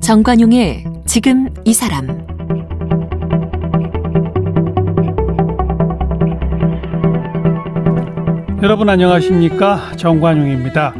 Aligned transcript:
정관용의 0.00 0.84
지금 1.06 1.48
이 1.64 1.72
사람 1.72 2.06
여러분 8.62 8.88
안녕하십니까 8.88 9.92
정관용입니다. 9.96 10.94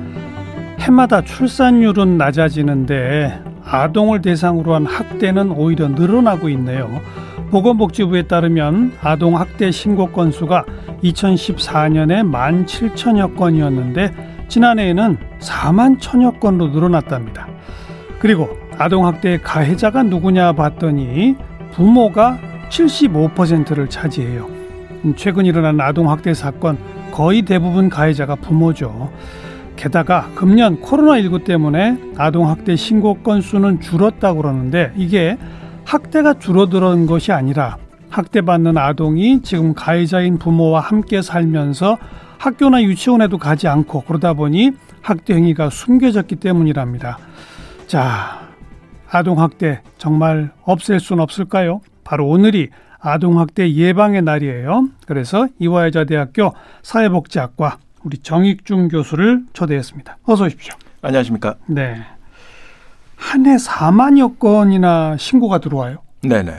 해마다 0.80 1.22
출산율은 1.22 2.18
낮아지는데 2.18 3.40
아동을 3.64 4.20
대상으로 4.20 4.74
한 4.74 4.84
학대는 4.84 5.52
오히려 5.52 5.88
늘어나고 5.88 6.48
있네요. 6.50 7.00
보건복지부에 7.54 8.22
따르면 8.22 8.94
아동 9.00 9.38
학대 9.38 9.70
신고 9.70 10.08
건수가 10.08 10.64
2014년에 11.04 12.24
1만 12.24 12.66
7천여 12.66 13.36
건이었는데 13.36 14.46
지난해에는 14.48 15.16
4만 15.38 16.00
천여 16.00 16.32
건으로 16.40 16.70
늘어났답니다. 16.70 17.46
그리고 18.18 18.48
아동학대 18.76 19.38
가해자가 19.38 20.02
누구냐 20.02 20.54
봤더니 20.54 21.36
부모가 21.70 22.40
75%를 22.70 23.88
차지해요. 23.88 24.50
최근 25.14 25.46
일어난 25.46 25.80
아동학대 25.80 26.34
사건 26.34 26.76
거의 27.12 27.42
대부분 27.42 27.88
가해자가 27.88 28.34
부모죠. 28.34 29.12
게다가 29.76 30.28
금년 30.34 30.80
코로나19 30.80 31.44
때문에 31.44 31.98
아동학대 32.16 32.74
신고 32.74 33.14
건수는 33.14 33.80
줄었다고 33.80 34.42
그러는데 34.42 34.92
이게 34.96 35.38
학대가 35.84 36.34
줄어드는 36.34 37.06
것이 37.06 37.32
아니라 37.32 37.78
학대받는 38.10 38.78
아동이 38.78 39.42
지금 39.42 39.74
가해자인 39.74 40.38
부모와 40.38 40.80
함께 40.80 41.20
살면서 41.22 41.98
학교나 42.38 42.82
유치원에도 42.82 43.38
가지 43.38 43.68
않고 43.68 44.02
그러다 44.02 44.34
보니 44.34 44.72
학대 45.02 45.34
행위가 45.34 45.70
숨겨졌기 45.70 46.36
때문이랍니다. 46.36 47.18
자, 47.86 48.48
아동학대 49.10 49.82
정말 49.98 50.50
없앨 50.62 51.00
수는 51.00 51.22
없을까요? 51.22 51.80
바로 52.04 52.28
오늘이 52.28 52.70
아동학대 53.00 53.72
예방의 53.72 54.22
날이에요. 54.22 54.88
그래서 55.06 55.46
이화여자대학교 55.58 56.52
사회복지학과 56.82 57.78
우리 58.02 58.18
정익중 58.18 58.88
교수를 58.88 59.44
초대했습니다. 59.52 60.18
어서 60.24 60.44
오십시오. 60.44 60.74
안녕하십니까? 61.02 61.56
네. 61.66 62.02
한 63.24 63.46
해 63.46 63.56
4만여 63.56 64.38
건이나 64.38 65.16
신고가 65.16 65.58
들어와요. 65.58 65.98
네네. 66.22 66.52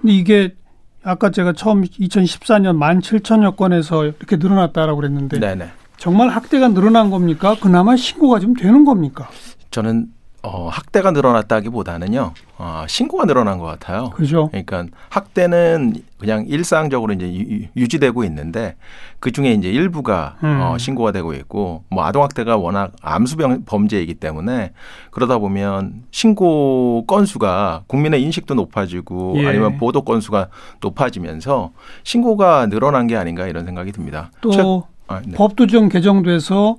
근데 0.00 0.12
이게 0.12 0.54
아까 1.02 1.30
제가 1.30 1.52
처음 1.52 1.82
2014년 1.82 2.76
1만 2.78 3.00
7천여 3.02 3.56
건에서 3.56 4.04
이렇게 4.04 4.36
늘어났다라고 4.36 5.00
그랬는데 5.00 5.40
네네. 5.40 5.68
정말 5.98 6.28
학대가 6.28 6.68
늘어난 6.68 7.10
겁니까? 7.10 7.56
그나마 7.60 7.96
신고가 7.96 8.38
좀 8.38 8.54
되는 8.54 8.84
겁니까? 8.84 9.28
저는 9.70 10.06
어, 10.46 10.68
학대가 10.68 11.10
늘어났다기보다는요, 11.10 12.32
어, 12.58 12.84
신고가 12.86 13.24
늘어난 13.24 13.58
것 13.58 13.64
같아요. 13.64 14.10
그죠. 14.10 14.48
그러니까 14.48 14.86
학대는 15.08 15.94
그냥 16.18 16.44
일상적으로 16.46 17.12
이제 17.12 17.68
유, 17.76 17.88
지되고 17.88 18.22
있는데 18.24 18.76
그 19.18 19.32
중에 19.32 19.52
이제 19.52 19.68
일부가 19.68 20.36
음. 20.44 20.60
어, 20.62 20.78
신고가 20.78 21.10
되고 21.10 21.34
있고 21.34 21.82
뭐 21.90 22.04
아동 22.04 22.22
학대가 22.22 22.56
워낙 22.56 22.92
암수병 23.02 23.64
범죄이기 23.66 24.14
때문에 24.14 24.72
그러다 25.10 25.38
보면 25.38 26.04
신고 26.12 27.04
건수가 27.06 27.82
국민의 27.88 28.22
인식도 28.22 28.54
높아지고 28.54 29.34
예. 29.38 29.48
아니면 29.48 29.78
보도 29.78 30.02
건수가 30.02 30.48
높아지면서 30.80 31.72
신고가 32.04 32.66
늘어난 32.66 33.08
게 33.08 33.16
아닌가 33.16 33.48
이런 33.48 33.64
생각이 33.64 33.90
듭니다. 33.92 34.30
또 34.40 34.50
최, 34.50 34.62
아, 35.08 35.20
네. 35.26 35.36
법도 35.36 35.66
좀 35.66 35.88
개정돼서 35.88 36.76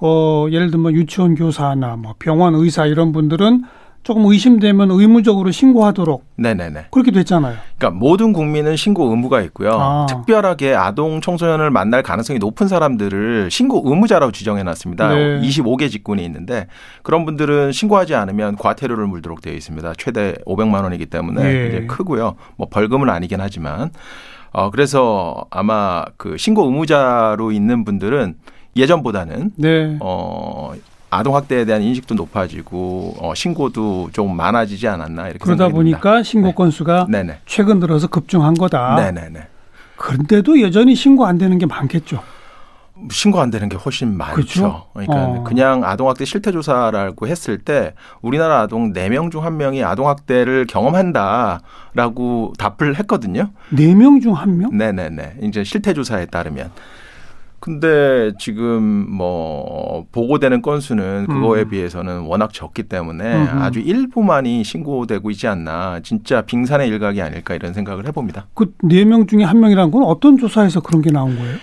어, 0.00 0.46
예를 0.50 0.70
들면 0.70 0.92
유치원 0.92 1.34
교사나 1.34 1.96
뭐 1.96 2.14
병원 2.18 2.54
의사 2.54 2.86
이런 2.86 3.12
분들은 3.12 3.64
조금 4.04 4.26
의심되면 4.26 4.90
의무적으로 4.90 5.50
신고하도록 5.50 6.24
네네네 6.36 6.88
그렇게 6.90 7.10
됐잖아요. 7.10 7.56
그러니까 7.78 7.98
모든 7.98 8.34
국민은 8.34 8.76
신고 8.76 9.08
의무가 9.08 9.40
있고요. 9.42 9.70
아. 9.72 10.06
특별하게 10.06 10.74
아동 10.74 11.22
청소년을 11.22 11.70
만날 11.70 12.02
가능성이 12.02 12.38
높은 12.38 12.68
사람들을 12.68 13.50
신고 13.50 13.82
의무자라고 13.82 14.30
지정해 14.30 14.62
놨습니다. 14.62 15.08
네. 15.08 15.40
25개 15.40 15.90
직군이 15.90 16.22
있는데 16.26 16.66
그런 17.02 17.24
분들은 17.24 17.72
신고하지 17.72 18.14
않으면 18.14 18.56
과태료를 18.56 19.06
물도록 19.06 19.40
되어 19.40 19.54
있습니다. 19.54 19.94
최대 19.96 20.34
500만 20.46 20.82
원이기 20.82 21.06
때문에 21.06 21.42
네. 21.42 21.62
굉장히 21.62 21.86
크고요. 21.86 22.36
뭐 22.56 22.68
벌금은 22.68 23.08
아니긴 23.08 23.40
하지만 23.40 23.90
어 24.52 24.70
그래서 24.70 25.46
아마 25.50 26.04
그 26.18 26.36
신고 26.36 26.66
의무자로 26.66 27.52
있는 27.52 27.84
분들은 27.84 28.34
예전보다는 28.76 29.52
네. 29.56 29.96
어 30.00 30.72
아동 31.10 31.36
학대에 31.36 31.64
대한 31.64 31.82
인식도 31.82 32.14
높아지고 32.14 33.14
어, 33.20 33.34
신고도 33.34 34.10
좀 34.12 34.36
많아지지 34.36 34.88
않았나 34.88 35.28
이렇게 35.28 35.38
그러다 35.38 35.68
보니까 35.68 36.22
신고 36.24 36.48
네. 36.48 36.54
건수가 36.54 37.06
네. 37.08 37.38
최근 37.46 37.78
들어서 37.78 38.08
급증한 38.08 38.54
거다. 38.54 38.96
네네네. 38.96 39.46
그런데도 39.96 40.60
여전히 40.60 40.96
신고 40.96 41.24
안 41.24 41.38
되는 41.38 41.56
게 41.58 41.66
많겠죠. 41.66 42.20
신고 43.10 43.40
안 43.40 43.50
되는 43.50 43.68
게 43.68 43.76
훨씬 43.76 44.16
많죠. 44.16 44.34
그렇죠? 44.34 44.86
그러니까 44.92 45.14
어. 45.14 45.44
그냥 45.44 45.84
아동학대 45.84 46.24
실태조사라고 46.24 47.26
했을 47.26 47.58
때 47.58 47.94
우리나라 48.22 48.60
아동 48.62 48.92
4명 48.92 49.30
중 49.30 49.42
1명이 49.42 49.84
아동학대를 49.84 50.66
경험한다라고 50.66 52.52
답을 52.58 52.96
했거든요. 52.98 53.50
4명 53.72 54.22
중 54.22 54.34
1명? 54.34 54.74
네네네. 54.74 55.38
이제 55.42 55.64
실태조사에 55.64 56.26
따르면. 56.26 56.70
근데 57.64 58.30
지금 58.38 59.06
뭐 59.10 60.04
보고되는 60.12 60.60
건수는 60.60 61.26
그거에 61.28 61.62
음. 61.62 61.70
비해서는 61.70 62.20
워낙 62.26 62.52
적기 62.52 62.82
때문에 62.82 63.24
음흠. 63.36 63.58
아주 63.62 63.80
일부만이 63.80 64.62
신고되고 64.62 65.30
있지 65.30 65.46
않나 65.46 66.00
진짜 66.02 66.42
빙산의 66.42 66.88
일각이 66.88 67.22
아닐까 67.22 67.54
이런 67.54 67.72
생각을 67.72 68.06
해봅니다. 68.06 68.48
그 68.52 68.66
네 68.84 69.04
명 69.06 69.26
중에 69.26 69.44
한 69.44 69.60
명이란 69.60 69.90
건 69.90 70.02
어떤 70.02 70.36
조사에서 70.36 70.80
그런 70.80 71.00
게 71.00 71.10
나온 71.10 71.34
거예요? 71.38 71.56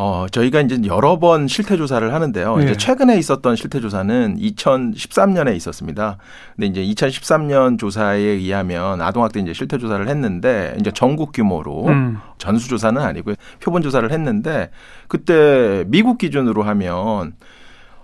어, 0.00 0.26
저희가 0.30 0.60
이제 0.60 0.80
여러 0.86 1.18
번 1.18 1.48
실태 1.48 1.76
조사를 1.76 2.14
하는데요. 2.14 2.58
네. 2.58 2.64
이제 2.66 2.76
최근에 2.76 3.18
있었던 3.18 3.56
실태 3.56 3.80
조사는 3.80 4.36
2013년에 4.38 5.56
있었습니다. 5.56 6.18
근데 6.54 6.68
이제 6.68 6.84
2013년 6.94 7.80
조사에 7.80 8.20
의하면 8.20 9.00
아동학대 9.00 9.40
이제 9.40 9.52
실태 9.52 9.76
조사를 9.76 10.06
했는데 10.06 10.76
이제 10.78 10.92
전국 10.92 11.32
규모로 11.32 11.88
음. 11.88 12.18
전수 12.38 12.68
조사는 12.68 13.02
아니고요. 13.02 13.34
표본 13.58 13.82
조사를 13.82 14.08
했는데 14.12 14.70
그때 15.08 15.82
미국 15.88 16.18
기준으로 16.18 16.62
하면 16.62 17.32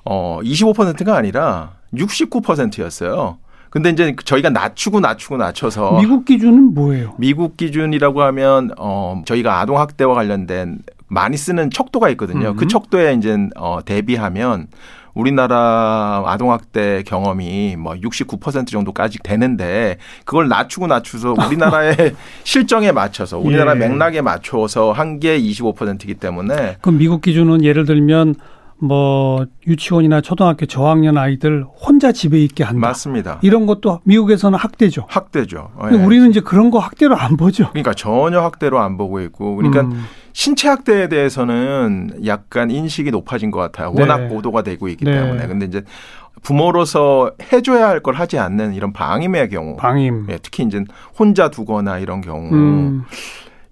어 0.05 0.41
25%가 0.43 1.17
아니라 1.17 1.75
69%였어요. 1.95 3.39
근데 3.71 3.91
이제 3.91 4.17
저희가 4.25 4.51
낮추고 4.51 4.99
낮추고 4.99 5.37
낮춰서 5.37 5.99
미국 6.01 6.25
기준은 6.25 6.75
뭐예요? 6.75 7.15
미국 7.19 7.57
기준이라고 7.57 8.23
하면 8.23 8.71
어 8.79 9.23
저희가 9.27 9.61
아동 9.61 9.79
학대와 9.79 10.15
관련된 10.15 10.79
많이 11.15 11.37
쓰는 11.37 11.71
척도가 11.71 12.09
있거든요. 12.11 12.51
음. 12.51 12.57
그 12.57 12.67
척도에 12.67 13.15
이제 13.15 13.37
어 13.57 13.79
대비하면 13.85 14.67
우리나라 15.15 16.23
아동학대 16.27 17.05
경험이 17.07 17.77
뭐 17.77 17.95
69% 17.95 18.67
정도까지 18.67 19.19
되는데 19.23 19.97
그걸 20.25 20.49
낮추고 20.49 20.89
낮추서 20.89 21.35
우리나라의 21.47 22.15
실정에 22.43 22.91
맞춰서 22.93 23.39
우리나라 23.39 23.73
예. 23.75 23.77
맥락에 23.77 24.21
맞춰서 24.21 24.93
한 24.93 25.15
게 25.21 25.39
25%이기 25.41 26.15
때문에 26.15 26.79
그럼 26.81 26.99
미국 26.99 27.23
기준은 27.23 27.63
예를 27.63 27.85
들면 27.85 28.35
뭐 28.79 29.47
유치원이나 29.69 30.21
초등학교 30.21 30.67
저학년 30.67 31.17
아이들 31.17 31.65
혼자 31.65 32.11
집에 32.11 32.43
있게 32.43 32.65
한다. 32.65 32.89
맞습니다. 32.89 33.39
이런 33.43 33.65
것도 33.67 34.01
미국에서는 34.03 34.59
학대죠. 34.59 35.07
학대죠. 35.09 35.71
네. 35.93 35.97
우리는 36.05 36.29
이제 36.31 36.41
그런 36.41 36.73
거 36.73 36.81
학대로 36.81 37.17
안 37.17 37.37
보죠. 37.37 37.69
그러니까 37.71 37.95
전혀 37.95 38.41
학대로 38.41 38.81
안 38.81 38.97
보고 38.97 39.21
있고, 39.21 39.55
그러니까 39.55 39.83
음. 39.83 40.05
신체 40.35 40.69
학대에 40.69 41.09
대해서는 41.09 42.27
약간 42.27 42.69
인식이 42.71 43.11
높아진 43.13 43.51
것 43.53 43.61
같아요. 43.61 43.93
워낙 43.97 44.19
네. 44.23 44.29
보도가 44.29 44.63
되고 44.63 44.89
있기 44.89 45.05
네. 45.05 45.13
때문에. 45.13 45.47
근데 45.47 45.65
이제 45.65 45.83
부모로서 46.43 47.31
해줘야 47.53 47.89
할 47.89 48.01
걸 48.01 48.15
하지 48.17 48.39
않는 48.39 48.75
이런 48.75 48.93
방임의 48.93 49.49
경우, 49.49 49.77
방임, 49.77 50.27
예, 50.29 50.39
특히 50.43 50.65
이제 50.65 50.85
혼자 51.19 51.49
두거나 51.49 51.99
이런 51.99 52.21
경우. 52.21 52.53
음. 52.53 53.05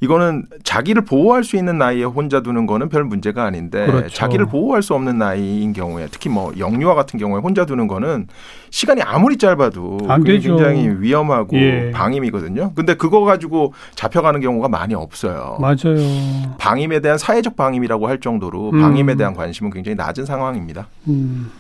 이거는 0.02 0.46
자기를 0.64 1.04
보호할 1.04 1.44
수 1.44 1.56
있는 1.56 1.78
나이에 1.78 2.02
혼자 2.02 2.40
두는 2.40 2.66
거는 2.66 2.88
별 2.88 3.04
문제가 3.04 3.44
아닌데 3.44 3.87
그렇죠. 3.87 4.08
자기를 4.08 4.46
보호할 4.46 4.82
수 4.82 4.94
없는 4.94 5.16
나이인 5.16 5.72
경우에 5.72 6.08
특히 6.10 6.28
뭐 6.28 6.52
영유아 6.58 6.96
같은 6.96 7.20
경우에 7.20 7.40
혼자 7.40 7.64
두는 7.66 7.87
거는 7.87 8.26
시간이 8.70 9.00
아무리 9.02 9.37
짧아도 9.37 9.99
굉장히 10.25 10.88
위험하고 10.88 11.56
예. 11.56 11.93
방임이거든요. 11.93 12.72
근데 12.75 12.94
그거 12.94 13.20
가지고 13.20 13.75
잡혀가는 13.94 14.40
경우가 14.40 14.69
많이 14.69 14.94
없어요. 14.94 15.58
맞아요. 15.60 15.99
방임에 16.58 16.98
대한 16.98 17.16
사회적 17.16 17.55
방임이라고 17.55 18.08
할 18.08 18.19
정도로 18.19 18.70
음. 18.70 18.81
방임에 18.81 19.14
대한 19.14 19.34
관심은 19.34 19.70
굉장히 19.70 19.94
낮은 19.94 20.25
상황입니다. 20.25 20.88
음. 21.06 21.52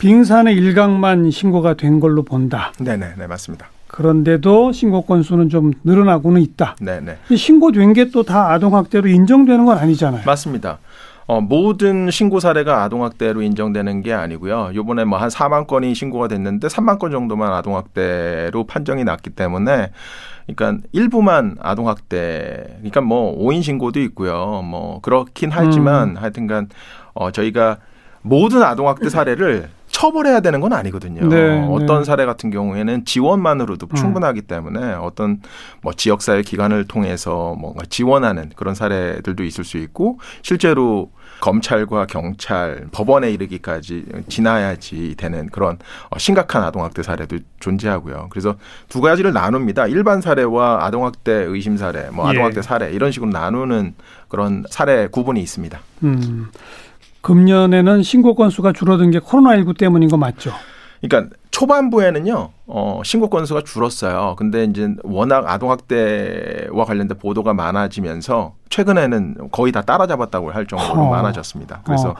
빙산의 0.00 0.56
일각만 0.56 1.30
신고가 1.30 1.74
된 1.74 2.00
걸로 2.00 2.22
본다. 2.22 2.72
네네, 2.80 3.14
네 3.18 3.26
맞습니다. 3.26 3.68
그런데도 3.92 4.72
신고 4.72 5.02
건수는 5.02 5.48
좀 5.48 5.72
늘어나고는 5.84 6.40
있다. 6.42 6.76
네네. 6.80 7.18
신고된 7.36 7.92
게 7.92 8.10
또 8.10 8.22
다 8.22 8.50
아동학대로 8.52 9.08
인정되는 9.08 9.64
건 9.64 9.78
아니잖아요. 9.78 10.22
맞습니다. 10.26 10.78
어, 11.26 11.40
모든 11.40 12.10
신고 12.10 12.40
사례가 12.40 12.82
아동학대로 12.82 13.42
인정되는 13.42 14.02
게 14.02 14.12
아니고요. 14.12 14.70
요번에 14.74 15.04
뭐 15.04 15.18
한 15.18 15.28
4만 15.28 15.66
건이 15.66 15.94
신고가 15.94 16.26
됐는데 16.28 16.66
3만 16.68 16.98
건 16.98 17.10
정도만 17.12 17.52
아동학대로 17.52 18.64
판정이 18.64 19.04
났기 19.04 19.30
때문에 19.30 19.90
그러니까 20.48 20.84
일부만 20.92 21.56
아동학대 21.60 22.64
그러니까 22.78 23.00
뭐 23.00 23.32
오인 23.36 23.62
신고도 23.62 24.00
있고요. 24.00 24.62
뭐 24.64 25.00
그렇긴 25.02 25.50
하지만 25.52 26.10
음. 26.10 26.16
하여튼간 26.16 26.68
어, 27.14 27.30
저희가 27.30 27.78
모든 28.22 28.62
아동학대 28.62 29.08
사례를 29.08 29.68
처벌해야 30.00 30.40
되는 30.40 30.60
건 30.60 30.72
아니거든요. 30.72 31.28
네, 31.28 31.66
어떤 31.68 31.98
네. 31.98 32.04
사례 32.04 32.24
같은 32.24 32.50
경우에는 32.50 33.04
지원만으로도 33.04 33.86
음. 33.90 33.94
충분하기 33.94 34.42
때문에 34.42 34.94
어떤 34.94 35.42
뭐 35.82 35.92
지역사회 35.92 36.40
기관을 36.40 36.86
통해서 36.86 37.54
뭔가 37.58 37.84
지원하는 37.86 38.50
그런 38.56 38.74
사례들도 38.74 39.44
있을 39.44 39.62
수 39.62 39.76
있고 39.76 40.18
실제로 40.40 41.10
검찰과 41.42 42.06
경찰, 42.06 42.86
법원에 42.92 43.30
이르기까지 43.30 44.06
지나야지 44.28 45.16
되는 45.18 45.48
그런 45.50 45.78
어, 46.08 46.18
심각한 46.18 46.62
아동학대 46.62 47.02
사례도 47.02 47.38
존재하고요. 47.60 48.28
그래서 48.30 48.56
두 48.88 49.02
가지를 49.02 49.34
나눕니다. 49.34 49.86
일반 49.86 50.22
사례와 50.22 50.84
아동학대 50.86 51.32
의심 51.32 51.76
사례, 51.76 52.08
뭐 52.10 52.26
예. 52.26 52.30
아동학대 52.30 52.58
예. 52.58 52.62
사례 52.62 52.90
이런 52.90 53.12
식으로 53.12 53.30
나누는 53.30 53.94
그런 54.28 54.64
사례 54.70 55.08
구분이 55.08 55.42
있습니다. 55.42 55.78
음. 56.04 56.48
금년에는 57.22 58.02
신고 58.02 58.34
건수가 58.34 58.72
줄어든 58.72 59.10
게 59.10 59.18
코로나19 59.18 59.76
때문인 59.76 60.08
거 60.08 60.16
맞죠? 60.16 60.52
그러니까 61.00 61.34
초반부에는요, 61.50 62.50
어, 62.66 63.00
신고 63.04 63.28
건수가 63.28 63.62
줄었어요. 63.64 64.34
근데 64.38 64.64
이제 64.64 64.94
워낙 65.02 65.44
아동학대와 65.46 66.84
관련된 66.84 67.18
보도가 67.18 67.54
많아지면서 67.54 68.54
최근에는 68.68 69.50
거의 69.50 69.72
다 69.72 69.82
따라잡았다고 69.82 70.50
할 70.52 70.66
정도로 70.66 71.02
어. 71.02 71.10
많아졌습니다. 71.10 71.82
그래서 71.84 72.10
어. 72.10 72.14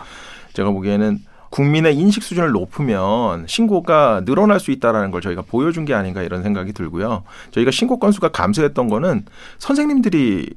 제가 0.55 0.71
보기에는 0.71 1.19
국민의 1.51 1.97
인식 1.97 2.23
수준을 2.23 2.53
높으면 2.53 3.45
신고가 3.47 4.23
늘어날 4.25 4.61
수 4.61 4.71
있다라는 4.71 5.11
걸 5.11 5.21
저희가 5.21 5.43
보여준 5.43 5.85
게 5.85 5.95
아닌가 5.95 6.23
이런 6.23 6.43
생각이 6.43 6.73
들고요. 6.73 7.25
저희가 7.51 7.71
신고 7.71 7.99
건수가 7.99 8.29
감소했던 8.29 8.89
거는 8.89 9.25
선생님들이 9.59 10.55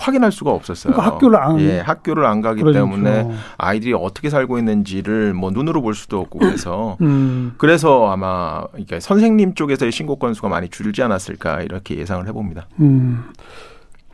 확인할 0.00 0.32
수가 0.32 0.50
없었어요. 0.50 0.94
그러니까 0.94 1.14
학교를 1.14 1.38
안 1.38 1.60
예, 1.60 1.78
학교를 1.80 2.24
안 2.24 2.40
가기 2.40 2.62
그러죠. 2.62 2.78
때문에 2.78 3.30
아이들이 3.58 3.92
어떻게 3.92 4.30
살고 4.30 4.58
있는지를 4.58 5.34
뭐 5.34 5.50
눈으로 5.50 5.82
볼 5.82 5.94
수도 5.94 6.18
없고 6.20 6.38
그래서 6.38 6.96
음. 7.02 7.52
그래서 7.58 8.10
아마 8.10 8.64
이게 8.78 8.98
선생님 8.98 9.54
쪽에서의 9.54 9.92
신고 9.92 10.16
건수가 10.16 10.48
많이 10.48 10.68
줄지 10.68 11.02
않았을까 11.02 11.62
이렇게 11.62 11.98
예상을 11.98 12.26
해봅니다. 12.26 12.66
음. 12.80 13.24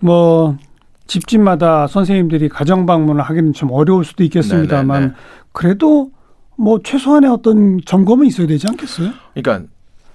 뭐 0.00 0.56
집집마다 1.06 1.87
선생님들이 1.87 2.49
가정 2.49 2.85
방문을 2.85 3.23
하기는 3.23 3.53
좀 3.53 3.71
어려울 3.71 4.05
수도 4.05 4.25
있겠습니다만 4.25 5.00
네네네. 5.00 5.15
그래도 5.53 6.11
뭐 6.56 6.81
최소한의 6.82 7.31
어떤 7.31 7.81
점검은 7.85 8.27
있어야 8.27 8.47
되지 8.47 8.67
않겠어요? 8.69 9.11
그러니까 9.35 9.69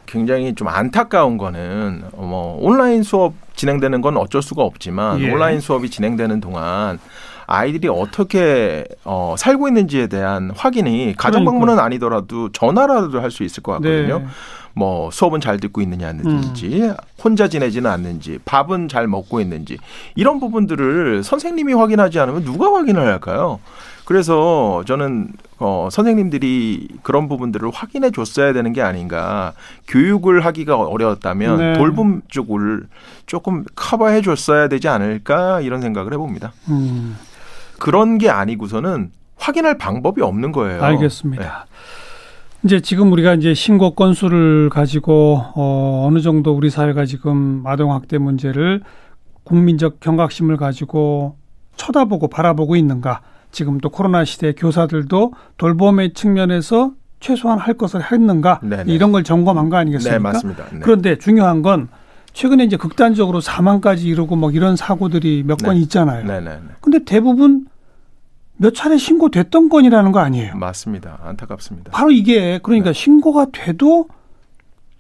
굉장히 0.06 0.54
좀 0.56 0.68
안타까운 0.68 1.38
거는 1.38 2.04
뭐 2.16 2.58
온라인 2.60 3.04
수업 3.04 3.34
진행되는 3.56 4.02
건 4.02 4.18
어쩔 4.18 4.42
수가 4.42 4.64
없지만 4.64 5.20
예. 5.22 5.32
온라인 5.32 5.60
수업이 5.60 5.90
진행되는 5.90 6.42
동안 6.42 7.00
아이들이 7.48 7.88
어떻게 7.90 8.86
어, 9.04 9.36
살고 9.38 9.68
있는지에 9.68 10.08
대한 10.08 10.52
확인이 10.56 11.14
가정 11.18 11.44
방문은 11.44 11.80
아니더라도 11.80 12.52
전화라도 12.52 13.22
할 13.22 13.32
수 13.32 13.44
있을 13.44 13.62
것 13.64 13.74
같거든요. 13.74 14.20
네. 14.20 14.26
뭐 14.74 15.12
수업은 15.12 15.42
잘 15.42 15.60
듣고 15.60 15.82
있느냐든지 15.82 16.84
음. 16.84 16.96
혼자 17.24 17.48
지내지는 17.48 17.90
않는지 17.90 18.40
밥은 18.46 18.88
잘 18.88 19.08
먹고 19.08 19.42
있는지 19.42 19.78
이런 20.16 20.40
부분들을 20.40 21.24
선생님이 21.24 21.74
확인하지 21.74 22.20
않으면 22.20 22.44
누가 22.44 22.74
확인을 22.74 23.06
할까요? 23.06 23.60
그래서 24.06 24.84
저는 24.86 25.30
어, 25.60 25.88
선생님들이 25.92 26.88
그런 27.04 27.30
부분들을 27.30 27.70
확인해 27.72 28.12
줬어야 28.12 28.52
되는 28.52 28.74
게 28.74 28.82
아닌가. 28.82 29.54
교육을 29.88 30.44
하기가 30.44 30.76
어려웠다면 30.76 31.58
네. 31.58 31.74
돌봄 31.78 32.22
쪽을 32.28 32.88
조금 33.26 33.64
커버해 33.76 34.22
줬어야 34.22 34.68
되지 34.68 34.88
않을까 34.88 35.62
이런 35.62 35.82
생각을 35.82 36.14
해봅니다. 36.14 36.52
음. 36.70 37.16
그런 37.80 38.18
게 38.18 38.30
아니고서는 38.30 39.12
확인할 39.38 39.78
방법이 39.78 40.22
없는 40.22 40.52
거예요. 40.52 40.84
알겠습니다. 40.84 41.44
네. 41.44 41.71
이제 42.64 42.80
지금 42.80 43.12
우리가 43.12 43.34
이제 43.34 43.54
신고 43.54 43.96
건수를 43.96 44.70
가지고 44.70 45.42
어, 45.56 46.06
어느 46.08 46.20
정도 46.20 46.54
우리 46.54 46.70
사회가 46.70 47.06
지금 47.06 47.64
아동 47.66 47.94
학대 47.94 48.18
문제를 48.18 48.82
국민적 49.44 50.00
경각심을 50.00 50.58
가지고 50.58 51.38
쳐다보고 51.76 52.28
바라보고 52.28 52.76
있는가. 52.76 53.22
지금 53.52 53.80
또 53.80 53.90
코로나 53.90 54.24
시대 54.24 54.54
교사들도 54.54 55.34
돌봄의 55.58 56.14
측면에서 56.14 56.92
최소한 57.20 57.60
할 57.60 57.74
것을 57.74 58.02
했는가 58.12 58.60
네네. 58.64 58.94
이런 58.94 59.12
걸 59.12 59.24
점검한 59.24 59.70
거 59.70 59.78
아니겠습니까? 59.78 60.18
네, 60.18 60.20
맞습니다. 60.22 60.66
네. 60.72 60.80
그런데 60.82 61.18
중요한 61.18 61.62
건 61.62 61.90
최근에 62.34 62.64
이제 62.64 62.78
극단적으로 62.78 63.42
사망까지 63.42 64.08
이루고 64.08 64.36
뭐 64.36 64.52
이런 64.52 64.76
사고들이 64.76 65.44
몇건 65.46 65.76
네. 65.76 65.82
있잖아요. 65.82 66.26
네네. 66.26 66.60
근데 66.80 67.04
대부분 67.04 67.66
몇 68.62 68.76
차례 68.76 68.96
신고됐던 68.96 69.70
건이라는 69.70 70.12
거 70.12 70.20
아니에요? 70.20 70.56
맞습니다. 70.56 71.18
안타깝습니다. 71.24 71.92
바로 71.92 72.12
이게 72.12 72.60
그러니까 72.62 72.92
네. 72.92 72.94
신고가 72.94 73.48
돼도 73.52 74.08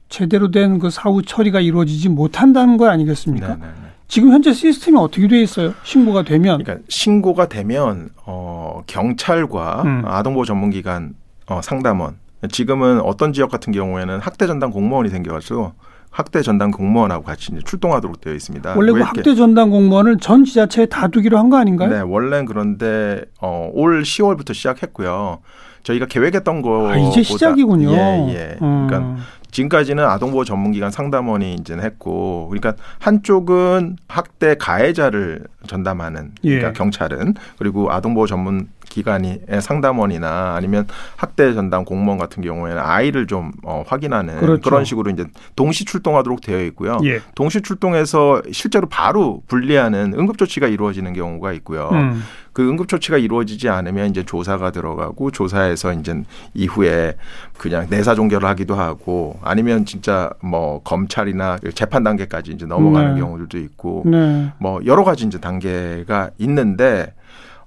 제대로 0.09 0.49
된 0.49 0.79
그 0.79 0.89
사후 0.89 1.21
처리가 1.21 1.59
이루어지지 1.59 2.09
못한다는 2.09 2.77
거 2.77 2.89
아니겠습니까? 2.89 3.47
네네. 3.57 3.67
지금 4.07 4.31
현재 4.31 4.51
시스템이 4.51 4.97
어떻게 4.97 5.27
되어 5.27 5.39
있어요? 5.41 5.73
신고가 5.83 6.23
되면? 6.23 6.63
그러니까 6.63 6.83
신고가 6.89 7.49
되면 7.49 8.09
어 8.25 8.81
경찰과 8.87 9.83
음. 9.85 10.01
아동보호 10.05 10.43
전문기관 10.45 11.13
어 11.45 11.61
상담원 11.61 12.17
지금은 12.49 12.99
어떤 13.01 13.31
지역 13.31 13.51
같은 13.51 13.71
경우에는 13.71 14.17
학대 14.19 14.47
전담 14.47 14.71
공무원이 14.71 15.09
생겨가지고 15.09 15.73
학대 16.11 16.41
전담 16.41 16.71
공무원하고 16.71 17.23
같이 17.23 17.51
이제 17.53 17.61
출동하도록 17.65 18.19
되어 18.21 18.33
있습니다. 18.33 18.73
원래 18.75 18.91
그 18.91 18.99
학대 18.99 19.33
전담 19.33 19.69
공무원을 19.71 20.17
전 20.17 20.43
지자체에 20.43 20.85
다 20.87 21.07
두기로 21.07 21.37
한 21.37 21.49
거 21.49 21.57
아닌가요? 21.57 21.89
네, 21.89 21.99
원래는 22.01 22.45
그런데 22.45 23.23
어, 23.41 23.69
올 23.73 24.03
10월부터 24.03 24.53
시작했고요. 24.53 25.39
저희가 25.83 26.05
계획했던 26.05 26.61
거 26.61 26.91
아, 26.91 26.97
이제 26.97 27.23
시작이군요. 27.23 27.91
예, 27.91 28.27
예. 28.35 28.57
음. 28.61 28.87
그러니까 28.87 29.23
지금까지는 29.51 30.05
아동보호 30.05 30.45
전문기관 30.45 30.91
상담원이 30.91 31.55
이제 31.55 31.73
했고, 31.73 32.47
그러니까 32.49 32.75
한쪽은 32.99 33.97
학대 34.07 34.55
가해자를 34.55 35.45
전담하는 35.67 36.31
그러니까 36.41 36.69
예. 36.69 36.73
경찰은 36.73 37.33
그리고 37.57 37.91
아동보호 37.91 38.27
전문 38.27 38.67
기관이 38.91 39.39
상담원이나 39.61 40.53
아니면 40.55 40.85
학대 41.15 41.53
전담 41.53 41.85
공무원 41.85 42.19
같은 42.19 42.43
경우에는 42.43 42.81
아이를 42.81 43.25
좀 43.25 43.53
어, 43.63 43.83
확인하는 43.87 44.37
그렇죠. 44.37 44.61
그런 44.61 44.83
식으로 44.83 45.09
이제 45.11 45.25
동시 45.55 45.85
출동하도록 45.85 46.41
되어 46.41 46.61
있고요. 46.65 46.99
예. 47.05 47.21
동시 47.33 47.61
출동해서 47.61 48.41
실제로 48.51 48.87
바로 48.89 49.43
분리하는 49.47 50.13
응급 50.17 50.37
조치가 50.37 50.67
이루어지는 50.67 51.13
경우가 51.13 51.53
있고요. 51.53 51.89
음. 51.93 52.21
그 52.51 52.67
응급 52.67 52.89
조치가 52.89 53.17
이루어지지 53.17 53.69
않으면 53.69 54.09
이제 54.09 54.23
조사가 54.23 54.71
들어가고 54.71 55.31
조사에서 55.31 55.93
이제 55.93 56.21
이후에 56.53 57.15
그냥 57.57 57.87
내사 57.89 58.13
종결을 58.13 58.47
하기도 58.49 58.75
하고 58.75 59.39
아니면 59.41 59.85
진짜 59.85 60.29
뭐 60.41 60.81
검찰이나 60.83 61.59
재판 61.73 62.03
단계까지 62.03 62.51
이제 62.51 62.65
넘어가는 62.65 63.15
네. 63.15 63.21
경우들도 63.21 63.57
있고 63.57 64.03
네. 64.05 64.51
뭐 64.57 64.81
여러 64.85 65.05
가지 65.05 65.25
이제 65.25 65.39
단계가 65.39 66.31
있는데 66.39 67.13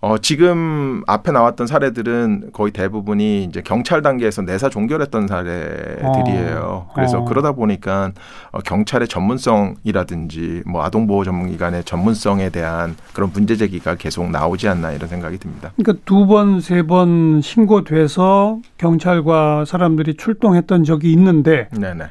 어, 0.04 0.18
지금 0.18 1.02
앞에 1.06 1.32
나왔던 1.32 1.66
사례들은 1.66 2.50
거의 2.52 2.72
대부분이 2.72 3.44
이제 3.44 3.62
경찰 3.62 4.02
단계에서 4.02 4.42
내사 4.42 4.68
종결했던 4.68 5.28
사례들이에요. 5.28 6.58
어. 6.62 6.90
그래서 6.94 7.20
어. 7.20 7.24
그러다 7.24 7.52
보니까 7.52 8.12
어, 8.52 8.58
경찰의 8.58 9.08
전문성이라든지 9.08 10.64
뭐 10.66 10.84
아동보호 10.84 11.24
전문기관의 11.24 11.84
전문성에 11.84 12.50
대한 12.50 12.96
그런 13.14 13.30
문제 13.32 13.56
제기가 13.56 13.94
계속 13.94 14.30
나오지 14.30 14.68
않나 14.68 14.92
이런 14.92 15.08
생각이 15.08 15.38
듭니다. 15.38 15.72
그러니까 15.76 16.02
두 16.04 16.26
번, 16.26 16.60
세 16.60 16.82
번 16.82 17.40
신고돼서 17.40 18.58
경찰과 18.76 19.64
사람들이 19.64 20.18
출동했던 20.18 20.84
적이 20.84 21.12
있는데 21.12 21.70
네네. 21.70 22.10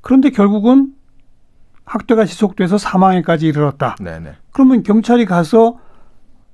그런데 0.00 0.30
결국은 0.30 0.92
학대가 1.84 2.24
지속돼서 2.24 2.78
사망에까지 2.78 3.48
이르렀다. 3.48 3.96
네네. 4.00 4.34
그러면 4.52 4.84
경찰이 4.84 5.24
가서 5.26 5.78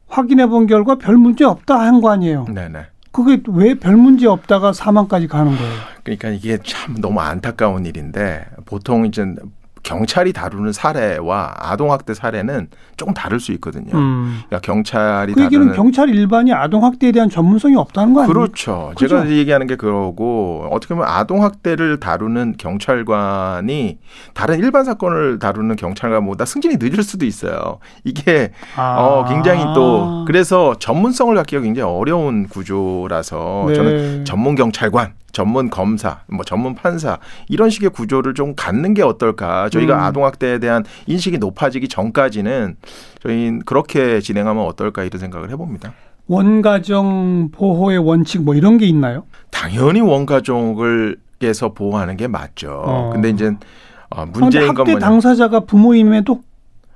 확인해 0.08 0.46
본 0.46 0.66
결과 0.66 0.96
별 0.96 1.16
문제 1.16 1.44
없다 1.44 1.78
한 1.80 2.00
거 2.00 2.10
아니에요. 2.10 2.46
네네. 2.52 2.86
그게 3.12 3.42
왜 3.48 3.74
별 3.74 3.96
문제 3.96 4.26
없다가 4.26 4.72
사망까지 4.72 5.26
가는 5.28 5.56
거예요? 5.56 5.72
그러니까 6.04 6.28
이게 6.28 6.58
참 6.62 6.94
너무 7.00 7.20
안타까운 7.20 7.84
일인데 7.86 8.44
보통 8.64 9.06
이제 9.06 9.24
경찰이 9.88 10.34
다루는 10.34 10.72
사례와 10.72 11.54
아동학대 11.56 12.12
사례는 12.12 12.68
조금 12.98 13.14
다를 13.14 13.40
수 13.40 13.52
있거든요. 13.52 13.96
음. 13.96 14.42
그러니까 14.46 14.60
경찰이 14.60 15.32
그 15.32 15.42
얘기는 15.42 15.72
경찰 15.72 16.10
일반이 16.10 16.52
아동학대에 16.52 17.10
대한 17.10 17.30
전문성이 17.30 17.74
없다는 17.76 18.12
거 18.12 18.20
아니에요? 18.20 18.34
그렇죠. 18.34 18.92
그렇죠. 18.94 19.08
제가 19.08 19.30
얘기하는 19.30 19.66
게 19.66 19.76
그러고 19.76 20.68
어떻게 20.70 20.94
보면 20.94 21.08
아동학대를 21.08 22.00
다루는 22.00 22.56
경찰관이 22.58 23.98
다른 24.34 24.58
일반 24.58 24.84
사건을 24.84 25.38
다루는 25.38 25.76
경찰관보다 25.76 26.44
승진이 26.44 26.76
늦을 26.78 27.02
수도 27.02 27.24
있어요. 27.24 27.78
이게 28.04 28.52
아. 28.76 28.96
어, 28.98 29.24
굉장히 29.26 29.62
또 29.74 30.26
그래서 30.26 30.74
전문성을 30.78 31.34
갖기가 31.34 31.62
굉장히 31.62 31.90
어려운 31.90 32.46
구조라서 32.46 33.64
네. 33.68 33.74
저는 33.74 34.24
전문 34.26 34.54
경찰관 34.54 35.14
전문 35.32 35.70
검사, 35.70 36.20
뭐 36.26 36.44
전문 36.44 36.74
판사 36.74 37.18
이런 37.48 37.70
식의 37.70 37.90
구조를 37.90 38.34
좀 38.34 38.54
갖는 38.56 38.94
게 38.94 39.02
어떨까? 39.02 39.68
저희가 39.68 39.94
음. 39.94 40.00
아동학대에 40.00 40.58
대한 40.58 40.84
인식이 41.06 41.38
높아지기 41.38 41.88
전까지는 41.88 42.76
저희 43.22 43.58
그렇게 43.64 44.20
진행하면 44.20 44.64
어떨까 44.64 45.04
이런 45.04 45.20
생각을 45.20 45.50
해봅니다. 45.50 45.92
원가정 46.26 47.50
보호의 47.52 47.98
원칙 47.98 48.42
뭐 48.42 48.54
이런 48.54 48.78
게 48.78 48.86
있나요? 48.86 49.24
당연히 49.50 50.00
원가정을 50.00 51.16
에서 51.40 51.72
보호하는 51.72 52.16
게 52.16 52.26
맞죠. 52.26 52.82
어. 52.84 53.10
근데 53.12 53.30
이제 53.30 53.52
어, 54.10 54.26
문제인 54.26 54.74
건 54.74 54.88
학대 54.88 54.98
당사자가 54.98 55.60
부모임에도 55.60 56.40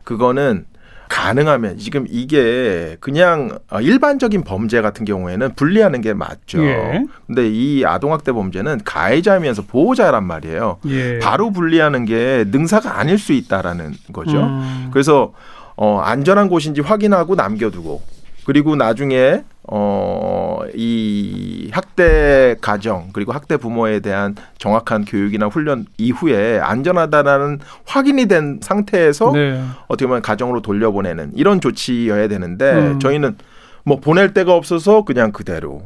그거는 0.02 0.66
가능하면 1.12 1.76
지금 1.76 2.06
이게 2.08 2.96
그냥 3.00 3.58
어, 3.70 3.82
일반적인 3.82 4.44
범죄 4.44 4.80
같은 4.80 5.04
경우에는 5.04 5.54
분리하는 5.54 6.00
게 6.00 6.14
맞죠. 6.14 6.64
예. 6.64 7.04
근데 7.26 7.50
이 7.50 7.84
아동학대 7.84 8.32
범죄는 8.32 8.80
가해자면서 8.82 9.62
보호자란 9.62 10.24
말이에요. 10.24 10.78
예. 10.86 11.18
바로 11.18 11.50
분리하는 11.50 12.06
게 12.06 12.46
능사가 12.48 12.98
아닐 12.98 13.18
수 13.18 13.34
있다라는 13.34 13.92
거죠. 14.14 14.38
음. 14.38 14.88
그래서 14.90 15.34
어 15.76 16.00
안전한 16.00 16.48
곳인지 16.48 16.80
확인하고 16.80 17.34
남겨두고 17.34 18.00
그리고 18.44 18.76
나중에 18.76 19.44
어, 19.64 20.60
이 20.74 21.70
학대 21.72 22.56
가정 22.60 23.10
그리고 23.12 23.32
학대 23.32 23.56
부모에 23.56 24.00
대한 24.00 24.34
정확한 24.58 25.04
교육이나 25.04 25.46
훈련 25.46 25.86
이후에 25.98 26.58
안전하다라는 26.58 27.60
확인이 27.86 28.26
된 28.26 28.58
상태에서 28.60 29.32
네. 29.32 29.64
어떻게 29.86 30.06
보면 30.06 30.22
가정으로 30.22 30.62
돌려보내는 30.62 31.32
이런 31.34 31.60
조치여야 31.60 32.28
되는데 32.28 32.72
음. 32.72 32.98
저희는 32.98 33.36
뭐 33.84 34.00
보낼 34.00 34.34
데가 34.34 34.54
없어서 34.54 35.04
그냥 35.04 35.30
그대로 35.32 35.82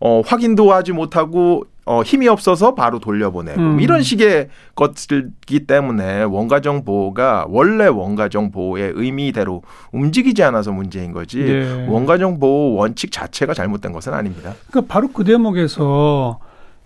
어, 0.00 0.20
확인도 0.24 0.72
하지 0.72 0.92
못하고 0.92 1.64
어, 1.86 2.02
힘이 2.02 2.28
없어서 2.28 2.74
바로 2.74 2.98
돌려보내고 2.98 3.60
음. 3.60 3.80
이런 3.80 4.02
식의 4.02 4.48
것들이기 4.74 5.66
때문에 5.66 6.22
원가정 6.22 6.84
보호가 6.84 7.46
원래 7.48 7.86
원가정 7.86 8.50
보호의 8.50 8.92
의미대로 8.94 9.62
움직이지 9.92 10.42
않아서 10.42 10.72
문제인 10.72 11.12
거지 11.12 11.42
네. 11.44 11.86
원가정 11.88 12.38
보호 12.38 12.74
원칙 12.74 13.12
자체가 13.12 13.52
잘못된 13.52 13.92
것은 13.92 14.14
아닙니다. 14.14 14.54
그러니까 14.70 14.92
바로 14.92 15.08
그 15.08 15.24
대목에서 15.24 16.38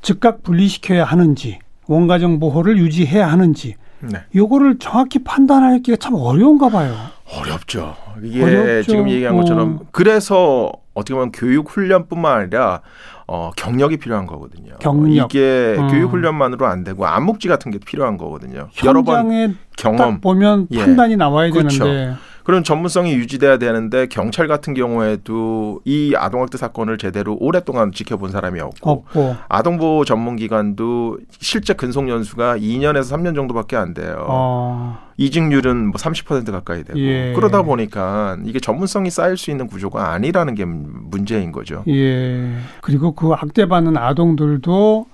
즉각 0.02 0.42
분리시켜야 0.42 1.04
하는지 1.04 1.58
원가정 1.86 2.40
보호를 2.40 2.78
유지해야 2.78 3.30
하는지 3.30 3.76
네. 4.00 4.18
요거를 4.34 4.78
정확히 4.78 5.22
판단하기가 5.22 5.96
참 5.96 6.14
어려운가 6.14 6.68
봐요. 6.68 6.94
어렵죠. 7.36 7.96
이게 8.22 8.42
어렵죠. 8.42 8.90
지금 8.90 9.08
얘기한 9.08 9.36
것처럼 9.36 9.78
어. 9.82 9.86
그래서 9.90 10.72
어떻게 10.98 11.14
보면 11.14 11.32
교육 11.32 11.70
훈련뿐만 11.70 12.40
아니라 12.40 12.80
어, 13.26 13.50
경력이 13.56 13.98
필요한 13.98 14.26
거거든요. 14.26 14.74
경력. 14.80 15.32
이게 15.32 15.76
음. 15.78 15.88
교육 15.88 16.12
훈련만으로 16.12 16.66
안 16.66 16.82
되고 16.82 17.06
암묵지 17.06 17.46
같은 17.48 17.70
게 17.70 17.78
필요한 17.78 18.16
거거든요. 18.16 18.68
여러 18.84 19.02
번 19.02 19.56
경험 19.76 20.20
보면 20.20 20.68
예. 20.70 20.84
판단이 20.84 21.16
나와야 21.16 21.50
그렇죠. 21.50 21.84
되는데 21.84 22.16
그런 22.48 22.64
전문성이 22.64 23.12
유지돼야 23.12 23.58
되는데 23.58 24.06
경찰 24.06 24.48
같은 24.48 24.72
경우에도 24.72 25.82
이 25.84 26.14
아동학대 26.16 26.56
사건을 26.56 26.96
제대로 26.96 27.36
오랫동안 27.40 27.92
지켜본 27.92 28.30
사람이 28.30 28.58
없고, 28.58 28.90
없고. 28.90 29.36
아동보호 29.50 30.06
전문기관도 30.06 31.18
실제 31.28 31.74
근속 31.74 32.08
연수가 32.08 32.56
2년에서 32.56 33.14
3년 33.14 33.34
정도밖에 33.34 33.76
안 33.76 33.92
돼요. 33.92 34.24
어. 34.30 34.98
이직률은 35.18 35.88
뭐 35.88 35.96
30% 35.96 36.50
가까이 36.50 36.84
되고 36.84 36.98
예. 36.98 37.34
그러다 37.36 37.64
보니까 37.64 38.38
이게 38.46 38.60
전문성이 38.60 39.10
쌓일 39.10 39.36
수 39.36 39.50
있는 39.50 39.66
구조가 39.66 40.10
아니라는 40.12 40.54
게 40.54 40.64
문제인 40.64 41.52
거죠. 41.52 41.84
예. 41.86 42.54
그리고 42.80 43.12
그 43.12 43.28
학대받는 43.28 43.98
아동들도 43.98 45.04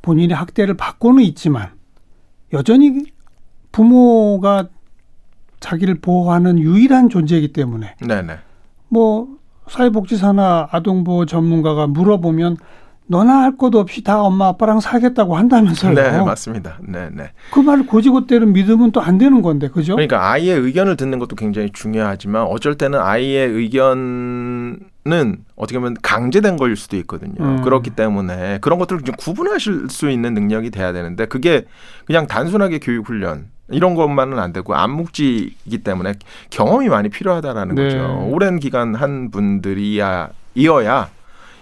본인이 0.00 0.32
학대를 0.32 0.72
받고는 0.78 1.22
있지만 1.24 1.68
여전히 2.54 3.02
부모가 3.72 4.68
자기를 5.60 5.96
보호하는 5.96 6.58
유일한 6.58 7.08
존재이기 7.08 7.52
때문에 7.52 7.96
네네. 8.06 8.38
뭐 8.88 9.28
사회복지사나 9.68 10.68
아동보호 10.70 11.26
전문가가 11.26 11.86
물어보면 11.86 12.56
너나 13.10 13.38
할 13.38 13.56
것도 13.56 13.78
없이 13.80 14.04
다 14.04 14.20
엄마 14.20 14.48
아빠랑 14.48 14.80
살겠다고 14.80 15.34
한다면서요. 15.36 15.94
네, 15.94 16.20
맞습니다. 16.22 16.78
네, 16.86 17.08
네. 17.10 17.30
그 17.50 17.60
말을 17.60 17.86
고지고대로 17.86 18.46
믿으면 18.46 18.92
또 18.92 19.00
안 19.00 19.16
되는 19.16 19.40
건데, 19.40 19.68
그죠? 19.68 19.94
그러니까 19.94 20.30
아이의 20.30 20.58
의견을 20.58 20.96
듣는 20.96 21.18
것도 21.18 21.34
굉장히 21.34 21.70
중요하지만 21.72 22.42
어쩔 22.42 22.74
때는 22.76 22.98
아이의 23.00 23.48
의견은 23.48 25.44
어떻게 25.56 25.78
보면 25.78 25.96
강제된 26.02 26.56
거일 26.58 26.76
수도 26.76 26.96
있거든요. 26.98 27.36
음. 27.40 27.62
그렇기 27.62 27.90
때문에 27.90 28.58
그런 28.60 28.78
것들을 28.78 29.02
좀 29.02 29.14
구분하실 29.16 29.86
수 29.88 30.10
있는 30.10 30.34
능력이 30.34 30.70
돼야 30.70 30.92
되는데 30.92 31.24
그게 31.24 31.64
그냥 32.04 32.26
단순하게 32.26 32.78
교육 32.80 33.08
훈련 33.08 33.46
이런 33.70 33.94
것만은 33.94 34.38
안 34.38 34.52
되고 34.52 34.74
암묵지이기 34.74 35.78
때문에 35.78 36.14
경험이 36.50 36.88
많이 36.88 37.08
필요하다라는 37.08 37.74
네. 37.74 37.84
거죠. 37.84 38.28
오랜 38.30 38.58
기간 38.58 38.94
한 38.94 39.30
분들이야 39.30 40.30
이어야 40.54 41.10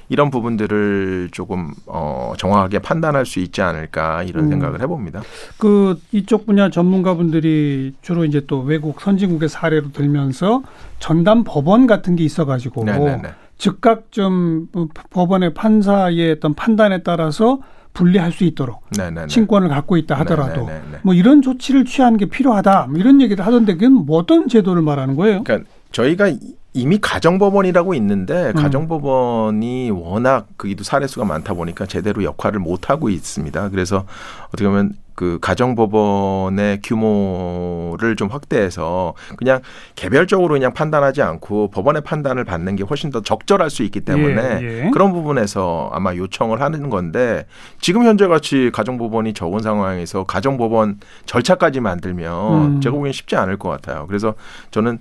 이런 0.08 0.30
부분들을 0.30 1.30
조금 1.32 1.72
어 1.86 2.32
정확하게 2.38 2.78
판단할 2.78 3.26
수 3.26 3.40
있지 3.40 3.60
않을까 3.60 4.22
이런 4.22 4.44
음. 4.44 4.50
생각을 4.50 4.80
해봅니다. 4.80 5.22
그 5.58 6.00
이쪽 6.12 6.46
분야 6.46 6.70
전문가분들이 6.70 7.94
주로 8.02 8.24
이제 8.24 8.42
또 8.46 8.60
외국 8.60 9.00
선진국의 9.00 9.48
사례로 9.48 9.90
들면서 9.92 10.62
전담 11.00 11.42
법원 11.44 11.86
같은 11.88 12.14
게 12.14 12.22
있어가지고 12.22 12.84
네네네. 12.84 13.28
즉각 13.58 14.12
좀 14.12 14.68
법원의 15.10 15.54
판사의 15.54 16.32
어떤 16.32 16.54
판단에 16.54 17.02
따라서 17.02 17.60
분리할 17.92 18.30
수 18.30 18.44
있도록 18.44 18.82
네네네. 18.96 19.28
친권을 19.28 19.68
갖고 19.68 19.96
있다 19.96 20.14
하더라도 20.20 20.66
네네네. 20.66 20.98
뭐 21.02 21.14
이런 21.14 21.40
조치를 21.40 21.86
취하는 21.86 22.18
게 22.18 22.26
필요하다 22.26 22.88
뭐 22.90 22.98
이런 22.98 23.20
얘기를 23.22 23.44
하던데 23.44 23.74
그건 23.74 24.04
뭐 24.04 24.18
어떤 24.18 24.48
제도를 24.48 24.82
말하는 24.82 25.16
거예요? 25.16 25.42
그러니까 25.44 25.68
저희가 25.92 26.30
이미 26.74 26.98
가정법원이라고 27.00 27.94
있는데 27.94 28.48
음. 28.48 28.54
가정법원이 28.54 29.90
워낙 29.92 30.46
그기도 30.58 30.84
사례 30.84 31.06
수가 31.06 31.24
많다 31.24 31.54
보니까 31.54 31.86
제대로 31.86 32.22
역할을 32.22 32.60
못 32.60 32.90
하고 32.90 33.08
있습니다. 33.08 33.70
그래서 33.70 34.04
어떻게 34.48 34.66
보면 34.66 34.92
그 35.16 35.38
가정법원의 35.40 36.80
규모를 36.82 38.16
좀 38.16 38.28
확대해서 38.28 39.14
그냥 39.36 39.60
개별적으로 39.96 40.52
그냥 40.52 40.74
판단하지 40.74 41.22
않고 41.22 41.70
법원의 41.70 42.02
판단을 42.02 42.44
받는 42.44 42.76
게 42.76 42.84
훨씬 42.84 43.10
더 43.10 43.22
적절할 43.22 43.70
수 43.70 43.82
있기 43.82 44.02
때문에 44.02 44.60
예, 44.60 44.84
예. 44.84 44.90
그런 44.92 45.12
부분에서 45.12 45.90
아마 45.92 46.14
요청을 46.14 46.60
하는 46.60 46.90
건데 46.90 47.46
지금 47.80 48.04
현재 48.04 48.26
같이 48.26 48.70
가정법원이 48.72 49.32
적은 49.32 49.60
상황에서 49.60 50.24
가정법원 50.24 51.00
절차까지 51.24 51.80
만들면 51.80 52.76
음. 52.76 52.80
제가 52.82 52.94
보기엔 52.94 53.12
쉽지 53.12 53.36
않을 53.36 53.56
것 53.56 53.70
같아요. 53.70 54.06
그래서 54.06 54.34
저는 54.70 54.98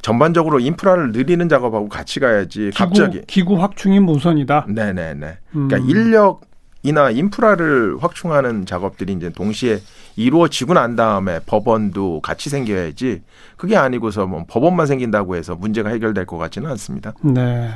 전반적으로 0.00 0.60
인프라를 0.60 1.12
늘리는 1.12 1.46
작업하고 1.48 1.88
같이 1.88 2.20
가야지 2.20 2.70
기구, 2.72 2.78
갑자기 2.78 3.22
기구 3.26 3.60
확충이 3.60 3.98
우선이다. 3.98 4.66
네네네. 4.68 5.38
그러니까 5.50 5.76
음. 5.76 5.90
인력 5.90 6.47
이나 6.82 7.10
인프라를 7.10 7.96
확충하는 8.00 8.66
작업들이 8.66 9.12
이제 9.12 9.30
동시에 9.30 9.80
이루어지고 10.16 10.74
난 10.74 10.96
다음에 10.96 11.40
법원도 11.46 12.20
같이 12.22 12.50
생겨야지 12.50 13.22
그게 13.56 13.76
아니고서 13.76 14.26
뭐 14.26 14.44
법원만 14.48 14.86
생긴다고 14.86 15.36
해서 15.36 15.54
문제가 15.56 15.90
해결될 15.90 16.26
것 16.26 16.38
같지는 16.38 16.70
않습니다. 16.70 17.14
네. 17.22 17.70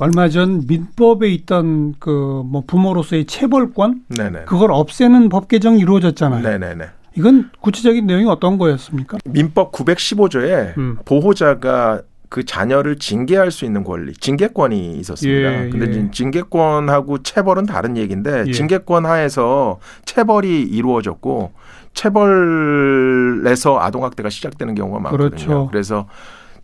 얼마 0.00 0.28
전 0.28 0.64
민법에 0.68 1.28
있던 1.30 1.94
그 1.98 2.42
뭐 2.48 2.62
부모로서의 2.66 3.24
체벌권 3.26 4.04
네네. 4.16 4.44
그걸 4.46 4.70
없애는 4.72 5.28
법 5.28 5.48
개정이 5.48 5.80
이루어졌잖아요. 5.80 6.42
네네네. 6.42 6.84
이건 7.16 7.50
구체적인 7.60 8.06
내용이 8.06 8.26
어떤 8.26 8.58
거였습니까? 8.58 9.18
민법 9.24 9.72
915조에 9.72 10.78
음. 10.78 10.98
보호자가 11.04 12.02
그 12.28 12.44
자녀를 12.44 12.98
징계할 12.98 13.50
수 13.50 13.64
있는 13.64 13.84
권리, 13.84 14.12
징계권이 14.12 14.96
있었습니다. 14.98 15.64
예, 15.66 15.70
근데 15.70 15.86
예. 15.90 16.10
징계권하고 16.10 17.22
체벌은 17.22 17.66
다른 17.66 17.96
얘기인데 17.96 18.44
예. 18.46 18.52
징계권 18.52 19.06
하에서 19.06 19.78
체벌이 20.04 20.62
이루어졌고 20.62 21.52
체벌에서 21.94 23.80
아동 23.80 24.04
학대가 24.04 24.28
시작되는 24.28 24.74
경우가 24.74 25.00
많거든요. 25.00 25.28
그렇죠. 25.30 25.68
그래서 25.70 26.06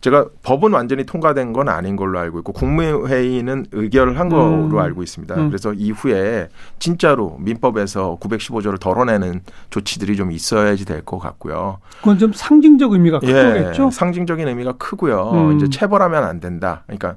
제가 0.05 0.27
법은 0.43 0.71
완전히 0.71 1.03
통과된 1.03 1.51
건 1.51 1.67
아닌 1.67 1.95
걸로 1.95 2.19
알고 2.19 2.37
있고 2.39 2.53
국무회의는 2.53 3.65
의결을 3.71 4.19
한 4.19 4.29
거로 4.29 4.65
음. 4.67 4.77
알고 4.77 5.01
있습니다. 5.01 5.33
음. 5.33 5.47
그래서 5.49 5.73
이후에 5.73 6.49
진짜로 6.77 7.37
민법에서 7.39 8.19
915조를 8.21 8.79
덜어내는 8.79 9.41
조치들이 9.71 10.15
좀 10.15 10.31
있어야지 10.31 10.85
될 10.85 11.01
것 11.05 11.17
같고요. 11.17 11.79
그건 11.97 12.19
좀 12.19 12.33
상징적 12.33 12.91
의미가 12.93 13.19
크겠죠? 13.19 13.85
예, 13.87 13.91
상징적인 13.91 14.47
의미가 14.47 14.73
크고요. 14.73 15.31
음. 15.31 15.57
이제 15.57 15.69
체벌하면 15.69 16.23
안 16.23 16.39
된다. 16.39 16.83
그러니까 16.85 17.15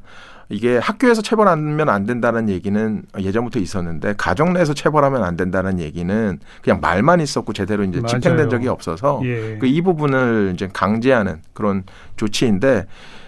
이게 0.50 0.78
학교에서 0.78 1.20
체벌하면 1.20 1.88
안 1.90 2.06
된다는 2.06 2.48
얘기는 2.48 3.02
예전부터 3.18 3.58
있었는데 3.58 4.14
가정 4.16 4.54
내에서 4.54 4.72
체벌하면 4.72 5.22
안 5.22 5.36
된다는 5.36 5.78
얘기는 5.78 6.38
그냥 6.62 6.80
말만 6.80 7.20
있었고 7.20 7.52
제대로 7.52 7.84
이제 7.84 8.00
맞아요. 8.00 8.18
집행된 8.18 8.48
적이 8.48 8.68
없어서 8.68 9.20
예. 9.24 9.58
그이 9.58 9.82
부분을 9.82 10.52
이제 10.54 10.68
강제하는 10.72 11.42
그런 11.52 11.84
조치인데 12.16 12.86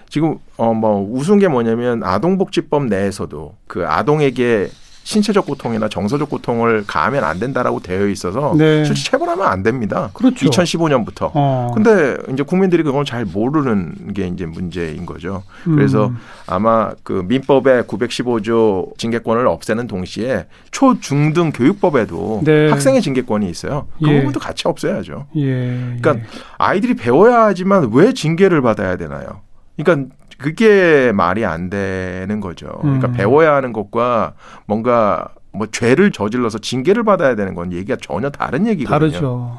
지금 0.09 0.39
어 0.57 0.73
뭐 0.73 1.07
우스운 1.13 1.39
게 1.39 1.47
뭐냐면 1.49 2.03
아동복지법 2.03 2.87
내에서도 2.87 3.55
그 3.67 3.87
아동에게 3.87 4.71
신체적 5.05 5.47
고통이나 5.47 5.89
정서적 5.89 6.31
고통을 6.31 6.85
가하면 6.87 7.25
안 7.25 7.39
된다라고 7.39 7.81
되어 7.81 8.07
있어서 8.09 8.55
네. 8.57 8.85
실제 8.85 9.11
체벌하면 9.11 9.47
안 9.47 9.63
됩니다. 9.63 10.11
그렇죠. 10.13 10.47
2015년부터. 10.47 11.31
어. 11.35 11.71
근데 11.75 12.17
이제 12.33 12.43
국민들이 12.43 12.83
그걸 12.83 13.05
잘 13.05 13.25
모르는 13.25 14.13
게 14.15 14.27
이제 14.27 14.47
문제인 14.47 15.07
거죠. 15.07 15.43
그래서 15.65 16.09
음. 16.09 16.17
아마 16.47 16.93
그 17.03 17.25
민법의 17.27 17.85
915조 17.85 18.97
징계권을 18.99 19.47
없애는 19.47 19.87
동시에 19.87 20.47
초, 20.71 21.01
중등 21.01 21.53
교육법에도 21.53 22.43
네. 22.45 22.69
학생의 22.69 23.03
징계권이 23.03 23.49
있어요. 23.49 23.87
그 24.03 24.09
예. 24.11 24.19
부분도 24.19 24.41
같이 24.41 24.69
없애야죠. 24.69 25.27
예. 25.37 25.97
그러니까 26.01 26.17
예. 26.17 26.23
아이들이 26.59 26.95
배워야 26.95 27.45
하지만 27.45 27.91
왜 27.93 28.13
징계를 28.13 28.63
받아야 28.63 28.97
되나요? 28.97 29.41
그러니까 29.77 30.15
그게 30.41 31.13
말이 31.13 31.45
안 31.45 31.69
되는 31.69 32.41
거죠. 32.41 32.69
그러니까 32.81 33.09
음. 33.09 33.13
배워야 33.13 33.55
하는 33.55 33.73
것과 33.73 34.33
뭔가 34.67 35.29
뭐 35.53 35.67
죄를 35.67 36.13
저질러서 36.13 36.59
징계를 36.59 37.05
받아야 37.05 37.35
되는 37.35 37.55
건 37.55 37.73
얘기가 37.73 37.97
전혀 38.01 38.31
다른 38.31 38.67
얘기거든요. 38.67 39.11
다르죠. 39.11 39.59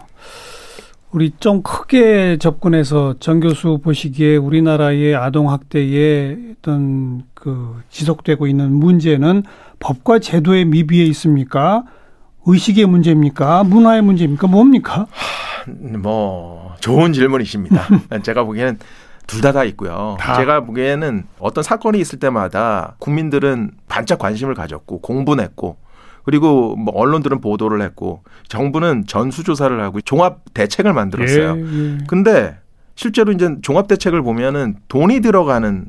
우리 1.12 1.34
좀 1.40 1.62
크게 1.62 2.38
접근해서 2.38 3.16
정 3.20 3.42
교수 3.42 3.80
보시기에 3.84 4.38
우리나라의 4.38 5.14
아동 5.16 5.52
학대의 5.52 6.56
어떤 6.58 7.24
그 7.34 7.82
지속되고 7.90 8.48
있는 8.48 8.74
문제는 8.74 9.44
법과 9.80 10.20
제도의 10.20 10.66
미비에 10.66 11.06
있습니까? 11.08 11.84
의식의 12.46 12.86
문제입니까? 12.86 13.66
문화의 13.66 14.02
문제입니까? 14.02 14.48
뭡니까? 14.48 15.06
하, 15.12 15.72
뭐 16.00 16.76
좋은 16.80 17.14
질문이십니다. 17.14 17.88
제가 18.24 18.46
보기에는 18.46 18.80
둘 19.32 19.42
다다 19.42 19.60
다 19.60 19.64
있고요. 19.66 20.18
다. 20.20 20.36
제가 20.36 20.62
보기에는 20.62 21.24
어떤 21.40 21.64
사건이 21.64 22.00
있을 22.00 22.20
때마다 22.20 22.96
국민들은 23.00 23.72
반짝 23.88 24.20
관심을 24.20 24.56
가졌고 24.56 25.00
공분했고 25.00 25.78
그리고 26.24 26.76
뭐 26.76 26.94
언론들은 26.96 27.42
보도를 27.42 27.82
했고 27.82 28.24
정부는 28.48 29.06
전수조사를 29.08 29.82
하고 29.82 30.02
종합 30.02 30.42
대책을 30.54 30.94
만들었어요. 30.94 31.58
예, 31.58 31.62
예. 31.62 31.98
근데 32.08 32.58
실제로 32.96 33.32
이제 33.32 33.56
종합 33.62 33.88
대책을 33.88 34.22
보면은 34.22 34.76
돈이 34.88 35.22
들어가는 35.22 35.86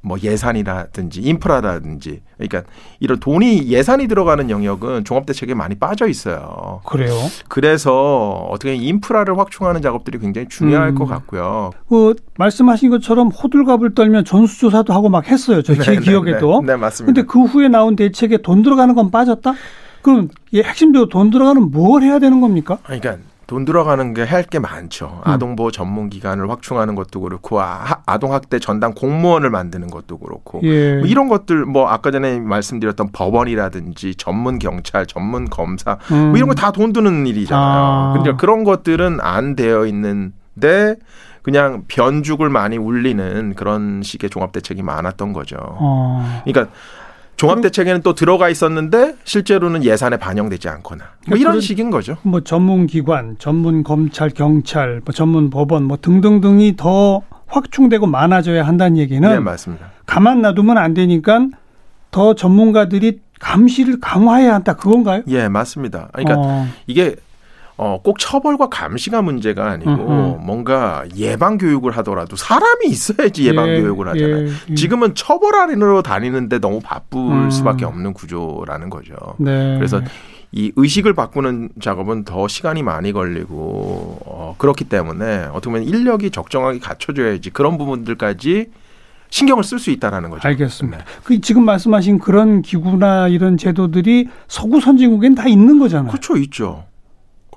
뭐 0.00 0.18
예산이라든지 0.22 1.20
인프라라든지 1.20 2.22
그러니까 2.36 2.62
이런 3.00 3.18
돈이 3.18 3.68
예산이 3.68 4.06
들어가는 4.08 4.48
영역은 4.50 5.04
종합대책에 5.04 5.54
많이 5.54 5.74
빠져 5.74 6.06
있어요. 6.06 6.80
그래요? 6.86 7.14
그래서 7.48 8.46
어떻게 8.50 8.74
인프라를 8.74 9.38
확충하는 9.38 9.82
작업들이 9.82 10.18
굉장히 10.18 10.48
중요할 10.48 10.90
음. 10.90 10.94
것 10.94 11.06
같고요. 11.06 11.70
그 11.88 12.14
말씀하신 12.38 12.90
것처럼 12.90 13.28
호들갑을 13.28 13.94
떨면 13.94 14.24
전수조사도 14.24 14.92
하고 14.92 15.08
막 15.08 15.28
했어요. 15.28 15.62
네, 15.62 15.74
네, 15.74 16.00
기억에도. 16.00 16.60
네, 16.60 16.72
네, 16.72 16.76
맞습니다. 16.76 17.12
근데 17.12 17.26
그 17.30 17.44
후에 17.44 17.68
나온 17.68 17.96
대책에 17.96 18.38
돈 18.38 18.62
들어가는 18.62 18.94
건 18.94 19.10
빠졌다? 19.10 19.54
그럼 20.02 20.28
핵심적으로 20.54 21.08
돈 21.08 21.30
들어가는 21.30 21.70
뭘 21.70 22.02
해야 22.02 22.18
되는 22.18 22.40
겁니까? 22.40 22.78
그러니까 22.84 23.18
돈 23.48 23.64
들어가는 23.64 24.14
게 24.14 24.22
할 24.24 24.44
게 24.44 24.58
많죠. 24.60 25.22
음. 25.26 25.30
아동보호 25.30 25.70
전문 25.72 26.08
기관을 26.10 26.48
확충하는 26.50 26.94
것도 26.94 27.20
그렇고 27.22 27.60
아, 27.60 28.02
아동학대 28.06 28.58
전담 28.60 28.92
공무원을 28.94 29.50
만드는 29.50 29.88
것도 29.88 30.18
그렇고 30.18 30.60
예. 30.62 30.98
뭐 30.98 31.06
이런 31.06 31.28
것들 31.28 31.64
뭐 31.64 31.88
아까 31.88 32.10
전에 32.10 32.38
말씀드렸던 32.40 33.10
법원이라든지 33.12 34.14
전문 34.16 34.58
경찰, 34.58 35.06
전문 35.06 35.48
검사 35.50 35.98
뭐 36.08 36.18
음. 36.18 36.28
뭐 36.28 36.36
이런 36.36 36.48
거 36.48 36.54
다 36.54 36.70
돈 36.70 36.92
드는 36.92 37.26
일이잖아요. 37.26 37.82
아. 37.82 38.12
근데 38.14 38.36
그런 38.36 38.62
것들은 38.64 39.18
안 39.22 39.56
되어 39.56 39.86
있는데 39.86 40.96
그냥 41.42 41.84
변죽을 41.88 42.50
많이 42.50 42.76
울리는 42.76 43.54
그런 43.54 44.02
식의 44.02 44.28
종합 44.28 44.52
대책이 44.52 44.82
많았던 44.82 45.32
거죠. 45.32 45.56
어. 45.58 46.40
그러니까 46.44 46.70
종합대책에는 47.38 48.02
또 48.02 48.14
들어가 48.14 48.48
있었는데 48.48 49.14
실제로는 49.24 49.84
예산에 49.84 50.16
반영되지 50.16 50.68
않거나 50.68 51.04
뭐 51.28 51.38
이런 51.38 51.60
식인 51.60 51.90
거죠. 51.90 52.16
뭐 52.22 52.42
전문기관, 52.42 53.36
전문 53.38 53.84
검찰, 53.84 54.30
경찰, 54.30 55.00
뭐 55.04 55.14
전문 55.14 55.48
법원 55.48 55.84
뭐 55.84 55.96
등등등이 56.00 56.76
더 56.76 57.22
확충되고 57.46 58.06
많아져야 58.06 58.66
한다는 58.66 58.98
얘기는 58.98 59.26
네, 59.26 59.38
맞습니다. 59.38 59.86
가만 60.04 60.42
놔두면 60.42 60.76
안 60.76 60.94
되니까 60.94 61.46
더 62.10 62.34
전문가들이 62.34 63.20
감시를 63.38 64.00
강화해야 64.00 64.54
한다 64.54 64.74
그건가요? 64.74 65.22
예, 65.28 65.48
맞습니다. 65.48 66.08
그러니까 66.12 66.34
어. 66.38 66.66
이게 66.88 67.14
어, 67.78 68.00
꼭 68.02 68.18
처벌과 68.18 68.68
감시가 68.68 69.22
문제가 69.22 69.70
아니고 69.70 69.90
음음. 69.90 70.44
뭔가 70.44 71.04
예방 71.16 71.58
교육을 71.58 71.96
하더라도 71.98 72.34
사람이 72.34 72.86
있어야지 72.86 73.46
예방 73.46 73.68
예, 73.68 73.80
교육을 73.80 74.08
하잖아요. 74.08 74.48
예, 74.48 74.52
예. 74.70 74.74
지금은 74.74 75.14
처벌하러 75.14 76.02
다니는데 76.02 76.58
너무 76.58 76.80
바쁠 76.82 77.20
음. 77.20 77.50
수밖에 77.50 77.84
없는 77.84 78.14
구조라는 78.14 78.90
거죠. 78.90 79.14
네. 79.38 79.76
그래서 79.76 80.02
이 80.50 80.72
의식을 80.74 81.14
바꾸는 81.14 81.68
작업은 81.80 82.24
더 82.24 82.48
시간이 82.48 82.82
많이 82.82 83.12
걸리고 83.12 84.18
어, 84.26 84.56
그렇기 84.58 84.84
때문에 84.84 85.44
어떻게 85.52 85.70
보면 85.70 85.84
인력이 85.84 86.32
적정하게 86.32 86.80
갖춰져야지 86.80 87.50
그런 87.50 87.78
부분들까지 87.78 88.70
신경을 89.30 89.62
쓸 89.62 89.78
수 89.78 89.90
있다라는 89.92 90.30
거죠. 90.30 90.48
알겠습니다. 90.48 90.98
네. 90.98 91.04
그 91.22 91.40
지금 91.40 91.64
말씀하신 91.64 92.18
그런 92.18 92.62
기구나 92.62 93.28
이런 93.28 93.56
제도들이 93.56 94.26
서구 94.48 94.80
선진국엔 94.80 95.36
다 95.36 95.46
있는 95.46 95.78
거잖아요. 95.78 96.10
그렇죠, 96.10 96.36
있죠. 96.38 96.84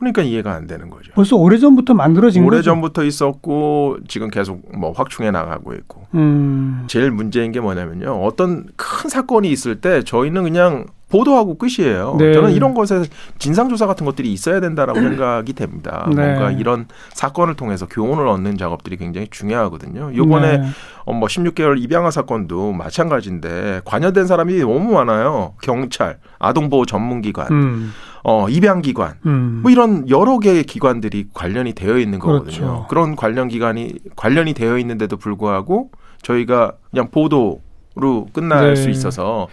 그러니까 0.01 0.23
이해가 0.23 0.51
안 0.51 0.65
되는 0.65 0.89
거죠. 0.89 1.11
벌써 1.13 1.35
오래 1.35 1.59
전부터 1.59 1.93
만들어진 1.93 2.41
오래 2.41 2.57
거죠? 2.57 2.71
오래 2.71 2.75
전부터 2.75 3.03
있었고 3.03 3.97
지금 4.07 4.31
계속 4.31 4.63
뭐 4.75 4.91
확충해 4.93 5.29
나가고 5.29 5.75
있고. 5.75 6.07
음. 6.15 6.85
제일 6.87 7.11
문제인 7.11 7.51
게 7.51 7.59
뭐냐면요. 7.59 8.23
어떤 8.23 8.65
큰 8.75 9.09
사건이 9.11 9.51
있을 9.51 9.79
때 9.79 10.01
저희는 10.03 10.41
그냥 10.41 10.87
보도하고 11.11 11.57
끝이에요. 11.59 12.15
네. 12.17 12.33
저는 12.33 12.53
이런 12.53 12.73
것에 12.73 13.03
진상조사 13.37 13.85
같은 13.85 14.05
것들이 14.05 14.31
있어야 14.33 14.59
된다라고 14.59 14.99
생각이 15.01 15.53
됩니다. 15.53 16.07
네. 16.09 16.15
뭔가 16.15 16.51
이런 16.51 16.87
사건을 17.13 17.55
통해서 17.55 17.85
교훈을 17.85 18.27
얻는 18.27 18.57
작업들이 18.57 18.97
굉장히 18.97 19.27
중요하거든요. 19.29 20.15
요번에 20.15 20.57
네. 20.57 20.67
어, 21.05 21.13
뭐 21.13 21.27
16개월 21.27 21.79
입양아 21.79 22.09
사건도 22.09 22.71
마찬가지인데 22.71 23.81
관여된 23.85 24.25
사람이 24.25 24.57
너무 24.61 24.93
많아요. 24.93 25.53
경찰, 25.61 26.17
아동보호 26.39 26.85
전문기관. 26.87 27.47
음. 27.51 27.93
어, 28.23 28.47
입양기관, 28.49 29.15
음. 29.25 29.59
뭐 29.63 29.71
이런 29.71 30.07
여러 30.09 30.37
개의 30.39 30.63
기관들이 30.63 31.27
관련이 31.33 31.73
되어 31.73 31.97
있는 31.97 32.19
거거든요. 32.19 32.45
그렇죠. 32.45 32.85
그런 32.89 33.15
관련 33.15 33.47
기관이 33.47 33.93
관련이 34.15 34.53
되어 34.53 34.77
있는데도 34.77 35.17
불구하고 35.17 35.91
저희가 36.21 36.73
그냥 36.91 37.09
보도로 37.09 38.27
끝날 38.31 38.73
네. 38.73 38.75
수 38.75 38.89
있어서 38.89 39.47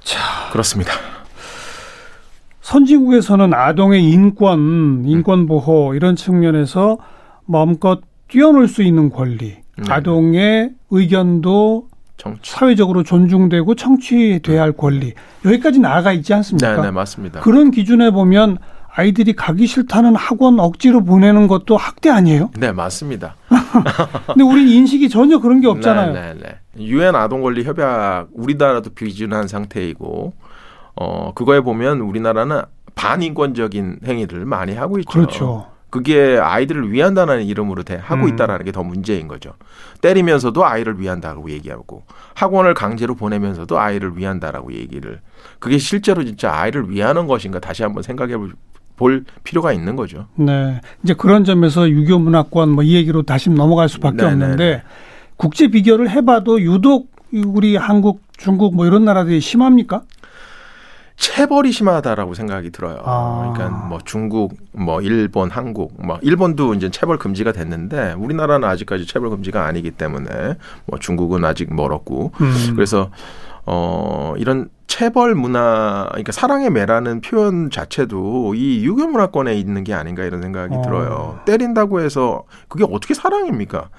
자. 0.00 0.18
그렇습니다. 0.50 0.92
선진국에서는 2.60 3.52
아동의 3.54 4.04
인권, 4.04 5.04
인권 5.06 5.46
보호 5.46 5.94
이런 5.94 6.16
측면에서 6.16 6.98
마음껏 7.46 8.00
뛰어놀 8.28 8.68
수 8.68 8.82
있는 8.82 9.10
권리, 9.10 9.56
네. 9.76 9.84
아동의 9.88 10.70
의견도 10.90 11.89
정치. 12.20 12.52
사회적으로 12.52 13.02
존중되고 13.02 13.74
청취돼야 13.74 14.60
할 14.60 14.72
권리 14.72 15.14
여기까지 15.46 15.78
나아가 15.78 16.12
있지 16.12 16.34
않습니까? 16.34 16.76
네, 16.76 16.82
네, 16.82 16.90
맞습니다. 16.90 17.40
그런 17.40 17.70
기준에 17.70 18.10
보면 18.10 18.58
아이들이 18.92 19.32
가기 19.32 19.66
싫다는 19.66 20.16
학원 20.16 20.60
억지로 20.60 21.02
보내는 21.02 21.48
것도 21.48 21.78
학대 21.78 22.10
아니에요? 22.10 22.50
네, 22.58 22.72
맞습니다. 22.72 23.36
근데 24.26 24.42
우리 24.44 24.76
인식이 24.76 25.08
전혀 25.08 25.38
그런 25.38 25.60
게 25.60 25.68
없잖아요. 25.68 26.12
네, 26.12 26.34
네, 26.34 26.40
네. 26.42 26.84
유엔 26.84 27.14
아동 27.14 27.40
권리 27.40 27.64
협약 27.64 28.28
우리나라도 28.34 28.90
비준한 28.90 29.48
상태이고 29.48 30.34
어 30.96 31.32
그거에 31.34 31.60
보면 31.60 32.00
우리나라는 32.00 32.62
반인권적인 32.94 34.00
행위를 34.04 34.44
많이 34.44 34.74
하고 34.74 34.98
있죠. 34.98 35.10
그렇죠. 35.10 35.66
그게 35.90 36.38
아이들을 36.40 36.92
위한다는 36.92 37.44
이름으로 37.44 37.82
대, 37.82 37.98
하고 38.00 38.24
음. 38.24 38.28
있다라는 38.28 38.64
게 38.64 38.70
더 38.72 38.82
문제인 38.84 39.26
거죠. 39.28 39.54
때리면서도 40.00 40.64
아이를 40.64 41.00
위한다고 41.00 41.50
얘기하고 41.50 42.04
학원을 42.34 42.74
강제로 42.74 43.14
보내면서도 43.16 43.78
아이를 43.78 44.16
위한다라고 44.16 44.72
얘기를 44.72 45.20
그게 45.58 45.76
실제로 45.78 46.24
진짜 46.24 46.52
아이를 46.54 46.88
위하는 46.90 47.26
것인가 47.26 47.58
다시 47.58 47.82
한번 47.82 48.02
생각해 48.04 48.34
볼 48.96 49.24
필요가 49.44 49.72
있는 49.72 49.96
거죠. 49.96 50.26
네. 50.36 50.80
이제 51.02 51.14
그런 51.14 51.44
점에서 51.44 51.88
유교 51.90 52.18
문화권 52.18 52.70
뭐 52.70 52.84
이 52.84 52.94
얘기로 52.94 53.22
다시 53.22 53.50
넘어갈 53.50 53.88
수밖에 53.88 54.16
네네네. 54.18 54.36
네, 54.38 54.44
없는데 54.44 54.64
네. 54.64 54.82
국제 55.36 55.68
비교를 55.68 56.10
해봐도 56.10 56.60
유독 56.60 57.10
우리 57.32 57.76
한국, 57.76 58.22
중국 58.36 58.74
뭐 58.76 58.86
이런 58.86 59.04
나라들이 59.04 59.40
심합니까? 59.40 60.02
체벌이 61.20 61.70
심하다라고 61.70 62.32
생각이 62.32 62.70
들어요. 62.70 63.02
아. 63.04 63.52
그러니까 63.52 63.86
뭐 63.86 63.98
중국, 64.02 64.54
뭐 64.72 65.02
일본, 65.02 65.50
한국, 65.50 65.92
뭐 66.02 66.18
일본도 66.22 66.72
이제 66.74 66.90
체벌 66.90 67.18
금지가 67.18 67.52
됐는데 67.52 68.14
우리나라는 68.14 68.66
아직까지 68.66 69.06
체벌 69.06 69.28
금지가 69.28 69.66
아니기 69.66 69.90
때문에 69.90 70.56
뭐 70.86 70.98
중국은 70.98 71.44
아직 71.44 71.72
멀었고 71.74 72.32
음. 72.40 72.72
그래서 72.74 73.10
어 73.66 74.32
이런 74.38 74.70
체벌 74.86 75.34
문화, 75.34 76.06
그러니까 76.08 76.32
사랑의 76.32 76.70
매라는 76.70 77.20
표현 77.20 77.70
자체도 77.70 78.54
이 78.54 78.82
유교 78.82 79.06
문화권에 79.06 79.54
있는 79.54 79.84
게 79.84 79.92
아닌가 79.92 80.24
이런 80.24 80.40
생각이 80.40 80.74
어. 80.74 80.82
들어요. 80.82 81.40
때린다고 81.44 82.00
해서 82.00 82.44
그게 82.68 82.84
어떻게 82.90 83.12
사랑입니까? 83.12 83.90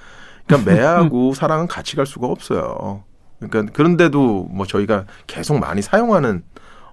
그러니까 0.48 0.72
매하고 0.74 1.36
사랑은 1.36 1.68
같이 1.68 1.96
갈 1.96 2.08
수가 2.08 2.26
없어요. 2.26 3.04
그러니까 3.40 3.72
그런데도 3.74 4.48
뭐 4.52 4.66
저희가 4.66 5.06
계속 5.28 5.60
많이 5.60 5.84
사용하는 5.84 6.44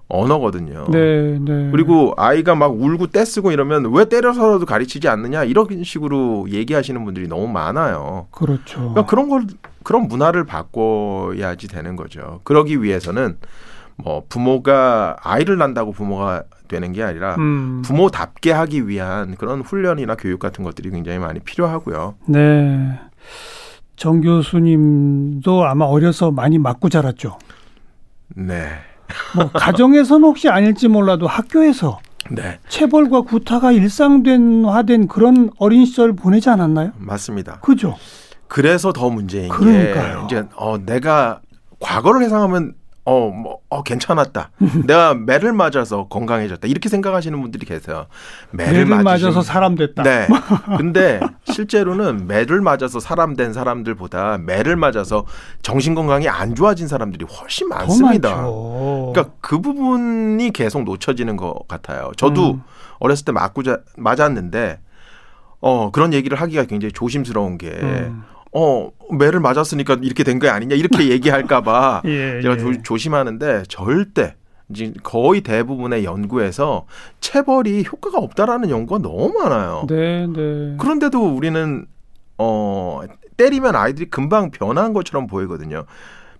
언어거든요. 0.09 0.87
네, 0.89 1.37
네. 1.39 1.69
그리고 1.71 2.13
아이가 2.17 2.55
막 2.55 2.73
울고 2.73 3.07
떼쓰고 3.07 3.51
이러면 3.51 3.93
왜 3.93 4.05
때려서라도 4.05 4.65
가르치지 4.65 5.07
않느냐 5.07 5.43
이런 5.43 5.83
식으로 5.83 6.47
얘기하시는 6.49 7.05
분들이 7.05 7.27
너무 7.27 7.47
많아요. 7.47 8.27
그렇죠. 8.31 8.79
그러니까 8.79 9.05
그런 9.05 9.29
걸 9.29 9.45
그런 9.83 10.07
문화를 10.07 10.45
바꿔야지 10.45 11.67
되는 11.67 11.95
거죠. 11.95 12.41
그러기 12.43 12.81
위해서는 12.81 13.37
뭐 13.97 14.23
부모가 14.27 15.17
아이를 15.21 15.57
낳는다고 15.57 15.91
부모가 15.91 16.43
되는 16.67 16.91
게 16.91 17.03
아니라 17.03 17.35
음. 17.35 17.81
부모답게 17.83 18.51
하기 18.51 18.87
위한 18.87 19.35
그런 19.35 19.61
훈련이나 19.61 20.15
교육 20.15 20.39
같은 20.39 20.63
것들이 20.63 20.89
굉장히 20.89 21.19
많이 21.19 21.39
필요하고요. 21.39 22.15
네. 22.27 22.99
정 23.95 24.21
교수님도 24.21 25.65
아마 25.65 25.85
어려서 25.85 26.31
많이 26.31 26.57
맞고 26.57 26.89
자랐죠. 26.89 27.37
네. 28.35 28.69
뭐 29.35 29.49
가정에서는 29.53 30.23
혹시 30.27 30.49
아닐지 30.49 30.87
몰라도 30.87 31.27
학교에서 31.27 31.99
네. 32.31 32.59
체벌과 32.69 33.21
구타가 33.21 33.71
일상화된 33.71 35.07
그런 35.07 35.49
어린 35.57 35.85
시절 35.85 36.13
보내지 36.13 36.49
않았나요? 36.49 36.91
맞습니다. 36.97 37.59
그죠. 37.61 37.95
그래서 38.47 38.93
더 38.93 39.09
문제인 39.09 39.49
그러니까요. 39.49 40.27
게 40.27 40.35
이제 40.37 40.47
어 40.55 40.77
내가 40.77 41.41
과거를 41.79 42.23
해상하면 42.23 42.73
어, 43.09 43.31
뭐, 43.31 43.57
어, 43.69 43.81
괜찮았다. 43.81 44.51
내가 44.85 45.15
매를 45.15 45.51
맞아서 45.51 46.07
건강해졌다. 46.07 46.67
이렇게 46.67 46.89
생각하시는 46.89 47.41
분들이 47.41 47.65
계세요. 47.65 48.05
매를, 48.51 48.85
매를 48.85 49.03
맞아서 49.03 49.41
사람 49.41 49.73
됐다. 49.73 50.03
네. 50.03 50.27
근데 50.77 51.19
실제로는 51.45 52.27
매를 52.27 52.61
맞아서 52.61 52.99
사람 52.99 53.35
된 53.35 53.51
사람들보다 53.51 54.37
매를 54.37 54.75
맞아서 54.75 55.25
정신 55.63 55.95
건강이 55.95 56.29
안 56.29 56.53
좋아진 56.53 56.87
사람들이 56.87 57.25
훨씬 57.25 57.67
많습니다. 57.69 58.43
그러니까 58.43 59.33
그 59.41 59.59
부분이 59.59 60.51
계속 60.51 60.83
놓쳐지는 60.83 61.35
것 61.35 61.67
같아요. 61.67 62.11
저도 62.15 62.51
음. 62.51 62.63
어렸을 62.99 63.25
때 63.25 63.31
맞고 63.31 63.63
자, 63.63 63.79
맞았는데 63.97 64.79
어, 65.61 65.89
그런 65.89 66.13
얘기를 66.13 66.39
하기가 66.39 66.65
굉장히 66.65 66.91
조심스러운 66.91 67.57
게 67.57 67.71
음. 67.81 68.23
어 68.51 68.89
매를 69.11 69.39
맞았으니까 69.39 69.97
이렇게 70.01 70.23
된 70.23 70.39
거 70.39 70.49
아니냐 70.49 70.75
이렇게 70.75 71.09
얘기할까봐 71.11 72.01
예, 72.05 72.41
제가 72.41 72.55
예. 72.57 72.81
조, 72.83 72.97
심하는데 72.97 73.63
절대 73.67 74.35
이제 74.69 74.93
거의 75.03 75.41
대부분의 75.41 76.03
연구에서 76.05 76.85
체벌이 77.21 77.85
효과가 77.91 78.19
없다라는 78.19 78.69
연구가 78.69 79.01
너무 79.01 79.33
많아요. 79.39 79.85
네, 79.87 80.27
네. 80.27 80.75
그런데도 80.79 81.35
우리는 81.35 81.85
어 82.37 83.01
때리면 83.37 83.75
아이들이 83.75 84.09
금방 84.09 84.51
변한 84.51 84.93
것처럼 84.93 85.27
보이거든요. 85.27 85.85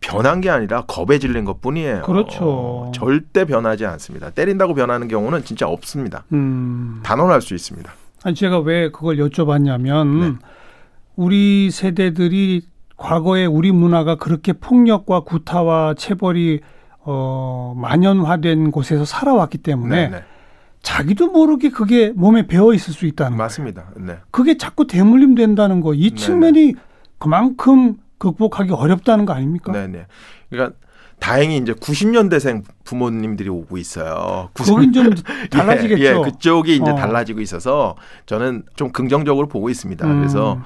변한 0.01 0.39
게 0.41 0.49
아니라 0.49 0.83
겁에 0.85 1.19
질린 1.19 1.43
것 1.43 1.59
뿐이에요. 1.61 2.03
그렇죠. 2.03 2.91
절대 2.95 3.43
변하지 3.45 3.85
않습니다. 3.85 4.29
때린다고 4.29 4.73
변하는 4.73 5.07
경우는 5.09 5.43
진짜 5.43 5.67
없습니다. 5.67 6.23
음. 6.31 7.01
단언할 7.03 7.41
수 7.41 7.53
있습니다. 7.53 7.91
아니 8.23 8.35
제가 8.35 8.59
왜 8.59 8.91
그걸 8.91 9.17
여쭤봤냐면 9.17 10.19
네. 10.21 10.35
우리 11.19 11.69
세대들이 11.69 12.61
과거에 12.95 13.45
우리 13.45 13.73
문화가 13.73 14.15
그렇게 14.15 14.53
폭력과 14.53 15.25
구타와 15.25 15.95
체벌이 15.95 16.61
어, 16.99 17.73
만연화된 17.75 18.71
곳에서 18.71 19.03
살아왔기 19.03 19.57
때문에 19.57 19.95
네네. 19.95 20.09
네. 20.19 20.23
자기도 20.81 21.29
모르게 21.29 21.71
그게 21.71 22.13
몸에 22.15 22.47
배어 22.47 22.73
있을 22.73 22.93
수 22.93 23.05
있다는 23.05 23.37
맞습니다. 23.37 23.91
네. 23.97 24.19
그게 24.31 24.55
자꾸 24.55 24.87
대물림 24.87 25.35
된다는 25.35 25.81
거. 25.81 25.93
이 25.93 26.11
네, 26.11 26.15
측면이 26.15 26.65
네네. 26.67 26.73
그만큼 27.17 27.97
극복하기 28.17 28.71
어렵다는 28.71 29.25
거 29.25 29.33
아닙니까? 29.33 29.73
네, 29.73 29.87
네. 29.87 30.05
그러니까 30.49 30.77
다행히 31.19 31.57
이제 31.57 31.73
90년대생 31.73 32.63
부모님들이 32.85 33.49
오고 33.49 33.77
있어요. 33.77 34.49
거긴 34.53 34.93
좀 34.93 35.13
달라지겠죠. 35.51 36.01
예, 36.01 36.09
예, 36.11 36.13
그쪽이 36.13 36.77
이제 36.77 36.91
어. 36.91 36.95
달라지고 36.95 37.41
있어서 37.41 37.97
저는 38.25 38.63
좀 38.75 38.93
긍정적으로 38.93 39.47
보고 39.47 39.69
있습니다. 39.69 40.07
음. 40.07 40.19
그래서 40.19 40.61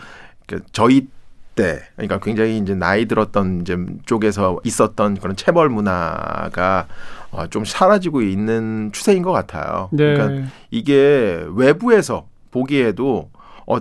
그 0.48 0.62
저희 0.72 1.08
때 1.56 1.82
그러니까 1.96 2.20
굉장히 2.20 2.58
이제 2.58 2.74
나이 2.74 3.06
들었던 3.06 3.62
이제 3.62 3.78
쪽에서 4.06 4.60
있었던 4.64 5.18
그런 5.18 5.36
체벌 5.36 5.70
문화가 5.70 6.88
어, 7.32 7.48
좀 7.48 7.66
사라지고 7.66 8.22
있는 8.22 8.92
추세인 8.92 9.24
것 9.24 9.32
같아요. 9.32 9.90
네. 9.92 10.14
그러니까 10.14 10.48
이게 10.72 11.46
외부에서 11.56 12.28
보기에도 12.52 13.30
어 13.68 13.78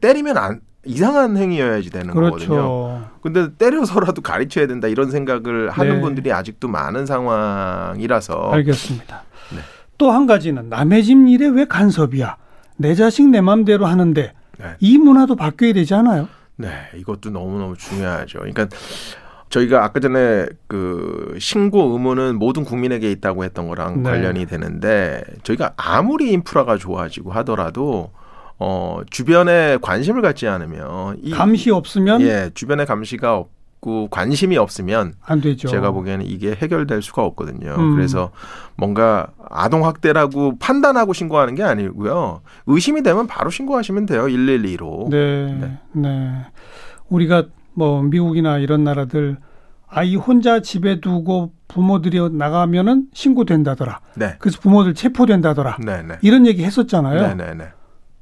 때리면 0.00 0.36
안 0.36 0.60
이상한 0.84 1.36
행위여야지 1.36 1.90
되는 1.90 2.12
그렇죠. 2.12 2.48
거거든요. 2.48 3.04
근데 3.22 3.54
때려서라도 3.54 4.20
가르쳐야 4.22 4.66
된다 4.66 4.88
이런 4.88 5.10
생각을 5.10 5.70
하는 5.70 5.96
네. 5.96 6.00
분들이 6.00 6.32
아직도 6.32 6.68
많은 6.68 7.06
상황이라서 7.06 8.50
알겠습니다. 8.52 9.22
네. 9.52 9.58
또한 9.96 10.26
가지는 10.26 10.68
남의 10.68 11.04
집 11.04 11.28
일에 11.28 11.46
왜 11.46 11.64
간섭이야? 11.66 12.36
내 12.78 12.94
자식 12.96 13.28
내 13.28 13.40
맘대로 13.40 13.86
하는데 13.86 14.32
네. 14.62 14.76
이 14.80 14.96
문화도 14.98 15.36
바뀌어야 15.36 15.72
되지 15.72 15.94
않아요? 15.94 16.28
네, 16.56 16.68
이것도 16.96 17.30
너무너무 17.30 17.76
중요하죠. 17.76 18.38
그러니까 18.38 18.68
저희가 19.48 19.84
아까 19.84 20.00
전에 20.00 20.46
그 20.66 21.36
신고 21.38 21.92
의무는 21.92 22.38
모든 22.38 22.64
국민에게 22.64 23.10
있다고 23.10 23.44
했던 23.44 23.68
거랑 23.68 24.02
네. 24.02 24.10
관련이 24.10 24.46
되는데 24.46 25.22
저희가 25.42 25.74
아무리 25.76 26.32
인프라가 26.32 26.78
좋아지고 26.78 27.32
하더라도 27.32 28.12
어 28.58 29.00
주변에 29.10 29.76
관심을 29.82 30.22
갖지 30.22 30.46
않으면 30.46 31.18
이 31.22 31.32
감시 31.32 31.70
없으면 31.70 32.22
예 32.22 32.50
주변에 32.54 32.84
감시가 32.84 33.36
없 33.36 33.50
없고 33.82 34.08
관심이 34.08 34.56
없으면 34.56 35.14
안 35.20 35.40
되죠. 35.40 35.68
제가 35.68 35.90
보기에는 35.90 36.24
이게 36.24 36.54
해결될 36.54 37.02
수가 37.02 37.24
없거든요. 37.24 37.74
음. 37.76 37.94
그래서 37.94 38.30
뭔가 38.76 39.26
아동 39.50 39.84
학대라고 39.84 40.58
판단하고 40.58 41.12
신고하는 41.12 41.54
게 41.54 41.62
아니고요. 41.62 42.40
의심이 42.66 43.02
되면 43.02 43.26
바로 43.26 43.50
신고하시면 43.50 44.06
돼요. 44.06 44.24
112로. 44.26 45.10
네. 45.10 45.52
네. 45.52 45.78
네. 45.92 46.46
우리가 47.08 47.46
뭐 47.74 48.02
미국이나 48.02 48.58
이런 48.58 48.84
나라들 48.84 49.36
아이 49.88 50.16
혼자 50.16 50.60
집에 50.60 51.00
두고 51.00 51.52
부모들이 51.68 52.30
나가면은 52.30 53.08
신고된다더라. 53.12 54.00
네. 54.14 54.36
그래서 54.38 54.58
부모들 54.60 54.94
체포된다더라. 54.94 55.78
네, 55.84 56.02
네. 56.02 56.14
이런 56.22 56.46
얘기 56.46 56.64
했었잖아요. 56.64 57.20
네, 57.20 57.34
네, 57.34 57.54
네. 57.54 57.64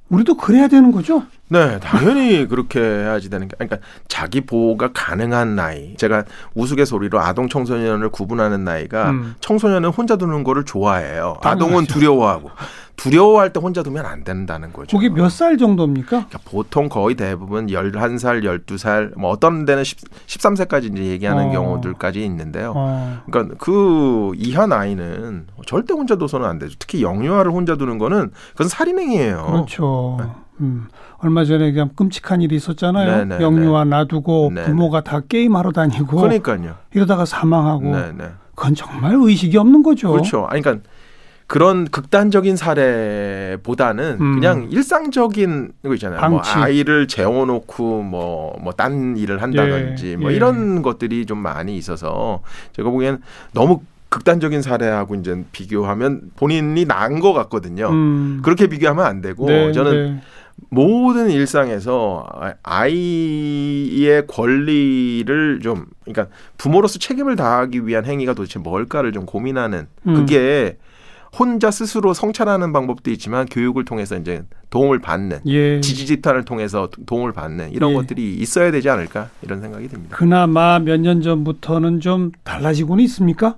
우리도 0.08 0.36
그래야 0.36 0.66
되는 0.66 0.90
거죠? 0.90 1.22
네, 1.52 1.80
당연히 1.80 2.46
그렇게 2.46 2.78
해야지 2.80 3.28
되는 3.28 3.48
게, 3.48 3.56
그러니까 3.58 3.78
자기 4.06 4.40
보호가 4.40 4.90
가능한 4.94 5.56
나이. 5.56 5.96
제가 5.96 6.24
우스갯소리로 6.54 7.18
아동 7.20 7.48
청소년을 7.48 8.08
구분하는 8.10 8.64
나이가 8.64 9.10
음. 9.10 9.34
청소년은 9.40 9.88
혼자 9.90 10.14
두는 10.16 10.44
거를 10.44 10.64
좋아해요. 10.64 11.38
아동은 11.42 11.86
두려워하고. 11.86 12.50
두려워할 12.94 13.50
때 13.52 13.58
혼자 13.58 13.82
두면 13.82 14.04
안 14.04 14.24
된다는 14.24 14.72
거죠. 14.74 14.94
그게 14.96 15.08
몇 15.08 15.28
살 15.30 15.56
정도입니까? 15.56 16.08
그러니까 16.08 16.38
보통 16.44 16.88
거의 16.90 17.14
대부분 17.16 17.66
11살, 17.68 18.44
12살, 18.44 19.18
뭐 19.18 19.30
어떤 19.30 19.64
데는 19.64 19.82
10, 19.84 19.98
13세까지 20.26 20.92
이제 20.92 21.04
얘기하는 21.06 21.46
어. 21.46 21.50
경우들까지 21.50 22.22
있는데요. 22.26 22.74
어. 22.76 23.22
그러니까 23.28 23.56
그 23.58 24.32
이하 24.36 24.66
나이는 24.66 25.46
절대 25.66 25.94
혼자 25.94 26.16
둬서는 26.16 26.46
안 26.46 26.58
되죠. 26.58 26.76
특히 26.78 27.02
영유아를 27.02 27.50
혼자 27.50 27.74
두는 27.76 27.96
거는 27.98 28.32
그건 28.52 28.68
살인행위예요. 28.68 29.46
그렇죠. 29.50 30.18
네. 30.20 30.26
음. 30.60 30.86
얼마 31.18 31.44
전에 31.44 31.70
그냥 31.72 31.90
끔찍한 31.96 32.40
일이 32.42 32.56
있었잖아요. 32.56 33.10
네네, 33.10 33.38
네, 33.38 33.44
영유아 33.44 33.84
네. 33.84 33.90
놔두고 33.90 34.52
네네. 34.54 34.66
부모가 34.66 35.02
다 35.02 35.20
게임하러 35.28 35.72
다니고 35.72 36.16
그러니까요. 36.16 36.76
이러다가 36.94 37.24
사망하고 37.24 37.82
네네. 37.94 38.24
그건 38.54 38.74
정말 38.74 39.14
의식이 39.18 39.56
없는 39.56 39.82
거죠. 39.82 40.10
그렇죠. 40.12 40.46
아니 40.50 40.60
그러니까 40.62 40.88
그런 41.46 41.86
극단적인 41.86 42.56
사례보다는 42.56 44.18
음. 44.20 44.34
그냥 44.34 44.68
일상적인 44.70 45.72
거 45.82 45.94
있잖아요. 45.94 46.30
뭐 46.30 46.40
아이를 46.44 47.08
재워놓고 47.08 48.02
뭐 48.02 48.40
뭐 48.62 48.72
딴 48.72 49.16
일을 49.16 49.42
한다든지 49.42 50.12
예. 50.12 50.16
뭐 50.16 50.30
예. 50.32 50.36
이런 50.36 50.82
것들이 50.82 51.26
좀 51.26 51.38
많이 51.38 51.76
있어서 51.76 52.40
제가 52.72 52.88
보기에는 52.90 53.20
너무 53.52 53.80
극단적인 54.10 54.60
사례하고 54.62 55.14
이제 55.16 55.44
비교하면 55.52 56.32
본인이 56.36 56.84
나은 56.84 57.20
것 57.20 57.32
같거든요. 57.32 57.88
음. 57.90 58.40
그렇게 58.42 58.66
비교하면 58.66 59.04
안 59.04 59.20
되고 59.20 59.46
네, 59.46 59.70
저는 59.72 59.92
네. 60.16 60.20
모든 60.68 61.30
일상에서 61.30 62.26
아이의 62.62 64.26
권리를 64.26 65.60
좀 65.62 65.86
그러니까 66.04 66.34
부모로서 66.58 66.98
책임을 66.98 67.36
다하기 67.36 67.86
위한 67.86 68.04
행위가 68.04 68.34
도대체 68.34 68.58
뭘까를 68.58 69.12
좀 69.12 69.26
고민하는 69.26 69.86
음. 70.06 70.14
그게 70.14 70.76
혼자 71.38 71.70
스스로 71.70 72.12
성찰하는 72.12 72.72
방법도 72.72 73.10
있지만 73.12 73.46
교육을 73.46 73.84
통해서 73.84 74.16
이제 74.16 74.42
도움을 74.70 74.98
받는 74.98 75.40
예. 75.46 75.80
지지 75.80 76.06
집단을 76.06 76.44
통해서 76.44 76.88
도움을 77.06 77.32
받는 77.32 77.70
이런 77.72 77.90
예. 77.90 77.94
것들이 77.94 78.34
있어야 78.34 78.70
되지 78.72 78.88
않을까 78.90 79.30
이런 79.42 79.60
생각이 79.60 79.86
듭니다. 79.88 80.16
그나마 80.16 80.78
몇 80.80 80.96
년 81.00 81.22
전부터는 81.22 82.00
좀 82.00 82.32
달라지고는 82.44 83.02
있습니까? 83.04 83.56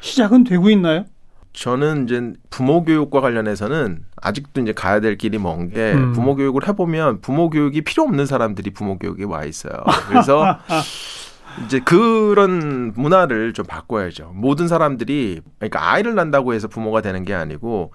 시작은 0.00 0.44
되고 0.44 0.70
있나요? 0.70 1.04
저는 1.52 2.04
이제 2.04 2.32
부모 2.48 2.84
교육과 2.84 3.20
관련해서는 3.20 4.04
아직도 4.16 4.60
이제 4.60 4.72
가야 4.72 5.00
될 5.00 5.16
길이 5.16 5.38
먼게 5.38 5.92
음. 5.92 6.12
부모 6.12 6.36
교육을 6.36 6.68
해보면 6.68 7.20
부모 7.20 7.50
교육이 7.50 7.82
필요 7.82 8.04
없는 8.04 8.26
사람들이 8.26 8.70
부모 8.70 8.98
교육에 8.98 9.24
와 9.24 9.44
있어요. 9.44 9.72
그래서 10.08 10.58
이제 11.64 11.80
그런 11.80 12.92
문화를 12.94 13.52
좀 13.52 13.66
바꿔야죠. 13.66 14.32
모든 14.34 14.68
사람들이 14.68 15.40
그러니까 15.58 15.92
아이를 15.92 16.14
낳는다고 16.14 16.54
해서 16.54 16.68
부모가 16.68 17.00
되는 17.00 17.24
게 17.24 17.34
아니고 17.34 17.92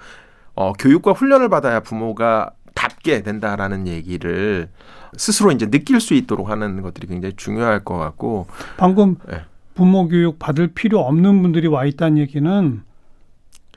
어, 0.55 0.73
교육과 0.73 1.11
훈련을 1.11 1.49
받아야 1.49 1.79
부모가 1.79 2.51
답게 2.73 3.23
된다라는 3.23 3.87
얘기를 3.87 4.69
스스로 5.15 5.51
이제 5.51 5.69
느낄 5.69 6.01
수 6.01 6.13
있도록 6.13 6.49
하는 6.49 6.81
것들이 6.81 7.07
굉장히 7.07 7.35
중요할 7.37 7.85
것 7.85 7.97
같고 7.97 8.47
방금 8.77 9.15
네. 9.29 9.41
부모 9.73 10.07
교육 10.07 10.39
받을 10.39 10.67
필요 10.67 10.99
없는 10.99 11.41
분들이 11.41 11.67
와 11.67 11.85
있다는 11.85 12.17
얘기는 12.17 12.83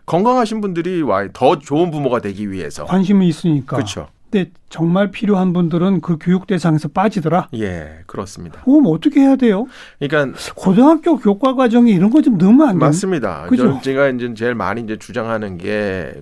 건강하신 0.08 0.60
분들이 0.60 1.02
와 1.02 1.28
더 1.32 1.58
좋은 1.58 1.90
부모가 1.90 2.20
되기 2.20 2.50
위해서 2.50 2.84
관심이 2.84 3.28
있으니까 3.28 3.76
그렇죠. 3.76 4.08
근데 4.30 4.50
정말 4.68 5.10
필요한 5.10 5.52
분들은 5.54 6.02
그 6.02 6.18
교육 6.20 6.46
대상에서 6.46 6.88
빠지더라. 6.88 7.48
예, 7.54 8.00
그렇습니다. 8.06 8.60
그럼 8.62 8.84
어떻게 8.86 9.20
해야 9.20 9.36
돼요? 9.36 9.66
그러니까 9.98 10.38
고등학교 10.54 11.16
교과 11.18 11.54
과정이 11.54 11.92
이런 11.92 12.10
거 12.10 12.20
좀 12.20 12.36
넣으면 12.36 12.68
안 12.68 12.78
돼요? 12.78 12.88
맞습니다. 12.88 13.46
그죠? 13.48 13.80
제가 13.82 14.08
이제 14.10 14.34
제일 14.34 14.54
많이 14.54 14.82
이제 14.82 14.96
주장하는 14.98 15.56
게그 15.56 16.20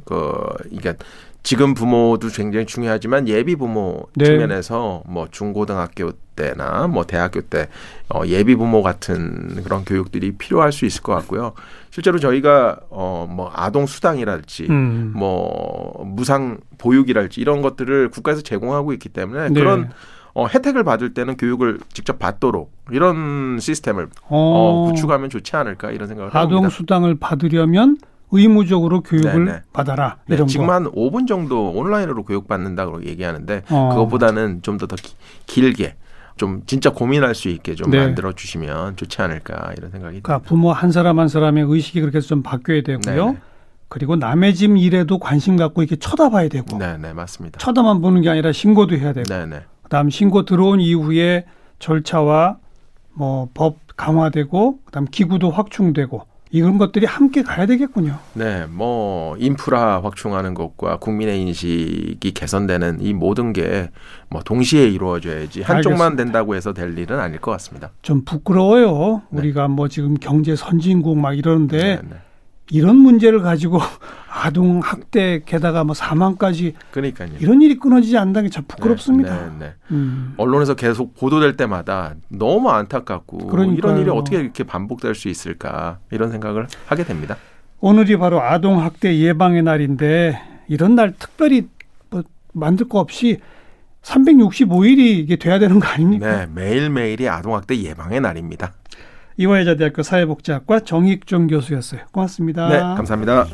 그러니까 0.70 0.94
지금 1.42 1.74
부모도 1.74 2.28
굉장히 2.28 2.66
중요하지만 2.66 3.26
예비 3.28 3.56
부모 3.56 4.06
네. 4.14 4.24
측면에서 4.26 5.02
뭐 5.08 5.26
중고등학교 5.30 6.12
때나 6.36 6.86
뭐 6.86 7.04
대학교 7.04 7.40
때 7.40 7.68
어, 8.14 8.22
예비 8.26 8.54
부모 8.54 8.82
같은 8.82 9.62
그런 9.64 9.84
교육들이 9.84 10.32
필요할 10.32 10.70
수 10.72 10.84
있을 10.86 11.02
것 11.02 11.12
같고요. 11.14 11.52
실제로 11.90 12.18
저희가 12.18 12.78
어 12.90 13.26
뭐 13.28 13.50
아동 13.54 13.86
수당이랄지 13.86 14.66
음. 14.70 15.12
뭐 15.16 16.04
무상 16.06 16.58
보육이랄지 16.78 17.40
이런 17.40 17.62
것들을 17.62 18.10
국가에서 18.10 18.42
제공하고 18.42 18.92
있기 18.92 19.08
때문에 19.08 19.48
네. 19.48 19.60
그런 19.60 19.90
어, 20.34 20.46
혜택을 20.46 20.84
받을 20.84 21.14
때는 21.14 21.36
교육을 21.38 21.80
직접 21.94 22.18
받도록 22.18 22.70
이런 22.90 23.58
시스템을 23.58 24.08
어. 24.28 24.28
어, 24.28 24.90
구축하면 24.90 25.30
좋지 25.30 25.56
않을까 25.56 25.90
이런 25.90 26.08
생각을 26.08 26.28
아동 26.30 26.40
합니다. 26.40 26.58
아동 26.58 26.68
수당을 26.70 27.14
받으려면 27.18 27.96
의무적으로 28.32 29.02
교육을 29.02 29.44
네네. 29.46 29.62
받아라. 29.72 30.18
네, 30.26 30.34
이런 30.34 30.46
네, 30.46 30.52
지금 30.52 30.66
거. 30.66 30.72
한 30.74 30.84
5분 30.90 31.26
정도 31.26 31.70
온라인으로 31.70 32.24
교육 32.24 32.46
받는다고 32.48 33.04
얘기하는데 33.04 33.62
어. 33.70 33.90
그것보다는 33.94 34.60
좀 34.62 34.76
더 34.78 34.86
더 34.86 34.96
길게 35.46 35.94
좀 36.36 36.62
진짜 36.66 36.90
고민할 36.90 37.34
수 37.34 37.48
있게 37.48 37.74
좀 37.74 37.90
네. 37.90 37.98
만들어 37.98 38.32
주시면 38.32 38.96
좋지 38.96 39.20
않을까 39.22 39.72
이런 39.76 39.90
생각이 39.90 40.20
그러니까 40.20 40.34
듭니다. 40.38 40.48
부모 40.48 40.72
한 40.72 40.92
사람 40.92 41.18
한 41.18 41.28
사람의 41.28 41.64
의식이 41.66 42.00
그렇게 42.00 42.20
좀 42.20 42.42
바뀌어야 42.42 42.82
되고요. 42.82 43.24
네네. 43.26 43.38
그리고 43.88 44.16
남의 44.16 44.54
집 44.54 44.76
일에도 44.76 45.18
관심 45.18 45.56
갖고 45.56 45.82
이렇게 45.82 45.96
쳐다봐야 45.96 46.48
되고. 46.48 46.76
네, 46.78 46.96
네, 46.98 47.12
맞습니다. 47.12 47.58
쳐다만 47.58 48.00
보는 48.00 48.20
게 48.20 48.28
아니라 48.28 48.52
신고도 48.52 48.96
해야 48.96 49.12
되고. 49.12 49.28
네, 49.32 49.46
네. 49.46 49.62
그다음 49.82 50.10
신고 50.10 50.44
들어온 50.44 50.80
이후에 50.80 51.44
절차와 51.78 52.58
뭐 53.14 53.48
법 53.54 53.78
강화되고 53.96 54.80
그다음 54.84 55.06
기구도 55.06 55.50
확충되고 55.50 56.26
이런 56.56 56.78
것들이 56.78 57.06
함께 57.06 57.42
가야 57.42 57.66
되겠군요. 57.66 58.18
네, 58.34 58.66
뭐 58.70 59.36
인프라 59.38 60.00
확충하는 60.02 60.54
것과 60.54 60.98
국민의 60.98 61.40
인식이 61.40 62.32
개선되는 62.32 63.00
이 63.00 63.12
모든 63.12 63.52
게 63.52 63.90
뭐 64.28 64.42
동시에 64.42 64.88
이루어져야지 64.88 65.62
한쪽만 65.62 66.00
알겠습니다. 66.00 66.16
된다고 66.24 66.54
해서 66.56 66.72
될 66.72 66.98
일은 66.98 67.18
아닐 67.18 67.40
것 67.40 67.52
같습니다. 67.52 67.90
좀 68.02 68.24
부끄러워요. 68.24 69.22
네. 69.30 69.38
우리가 69.40 69.68
뭐 69.68 69.88
지금 69.88 70.14
경제 70.14 70.56
선진국 70.56 71.16
막 71.18 71.36
이러는데 71.38 71.78
네, 71.78 72.00
네. 72.02 72.16
이런 72.70 72.96
문제를 72.96 73.40
가지고 73.42 73.78
아동 74.30 74.80
학대 74.80 75.40
게다가 75.44 75.84
뭐 75.84 75.94
사망까지 75.94 76.74
그러니까요. 76.90 77.30
이런 77.38 77.62
일이 77.62 77.78
끊어지지 77.78 78.18
않는다는 78.18 78.50
게 78.50 78.54
참 78.54 78.64
부끄럽습니다. 78.68 79.34
네, 79.34 79.46
네, 79.46 79.58
네. 79.66 79.74
음. 79.92 80.34
언론에서 80.36 80.74
계속 80.74 81.14
보도될 81.16 81.56
때마다 81.56 82.14
너무 82.28 82.70
안타깝고 82.70 83.46
그러니까요. 83.46 83.76
이런 83.92 83.98
일이 84.02 84.10
어떻게 84.10 84.38
이렇게 84.40 84.64
반복될 84.64 85.14
수 85.14 85.28
있을까 85.28 85.98
이런 86.10 86.30
생각을 86.30 86.66
하게 86.86 87.04
됩니다. 87.04 87.36
오늘이 87.80 88.16
바로 88.16 88.42
아동 88.42 88.82
학대 88.82 89.16
예방의 89.18 89.62
날인데 89.62 90.40
이런 90.68 90.94
날 90.96 91.14
특별히 91.18 91.68
뭐 92.10 92.22
만들 92.52 92.88
거 92.88 92.98
없이 93.00 93.38
365일이 94.02 94.98
이게 94.98 95.36
돼야 95.36 95.58
되는 95.58 95.78
거 95.80 95.86
아닙니까? 95.88 96.46
네, 96.46 96.46
매일매일이 96.54 97.28
아동 97.28 97.54
학대 97.54 97.76
예방의 97.76 98.20
날입니다. 98.20 98.72
이화여자대학교 99.36 100.02
사회복지학과 100.02 100.80
정익종 100.80 101.48
교수였어요. 101.48 102.02
고맙습니다. 102.12 102.68
네, 102.68 102.78
감사합니다. 102.78 103.46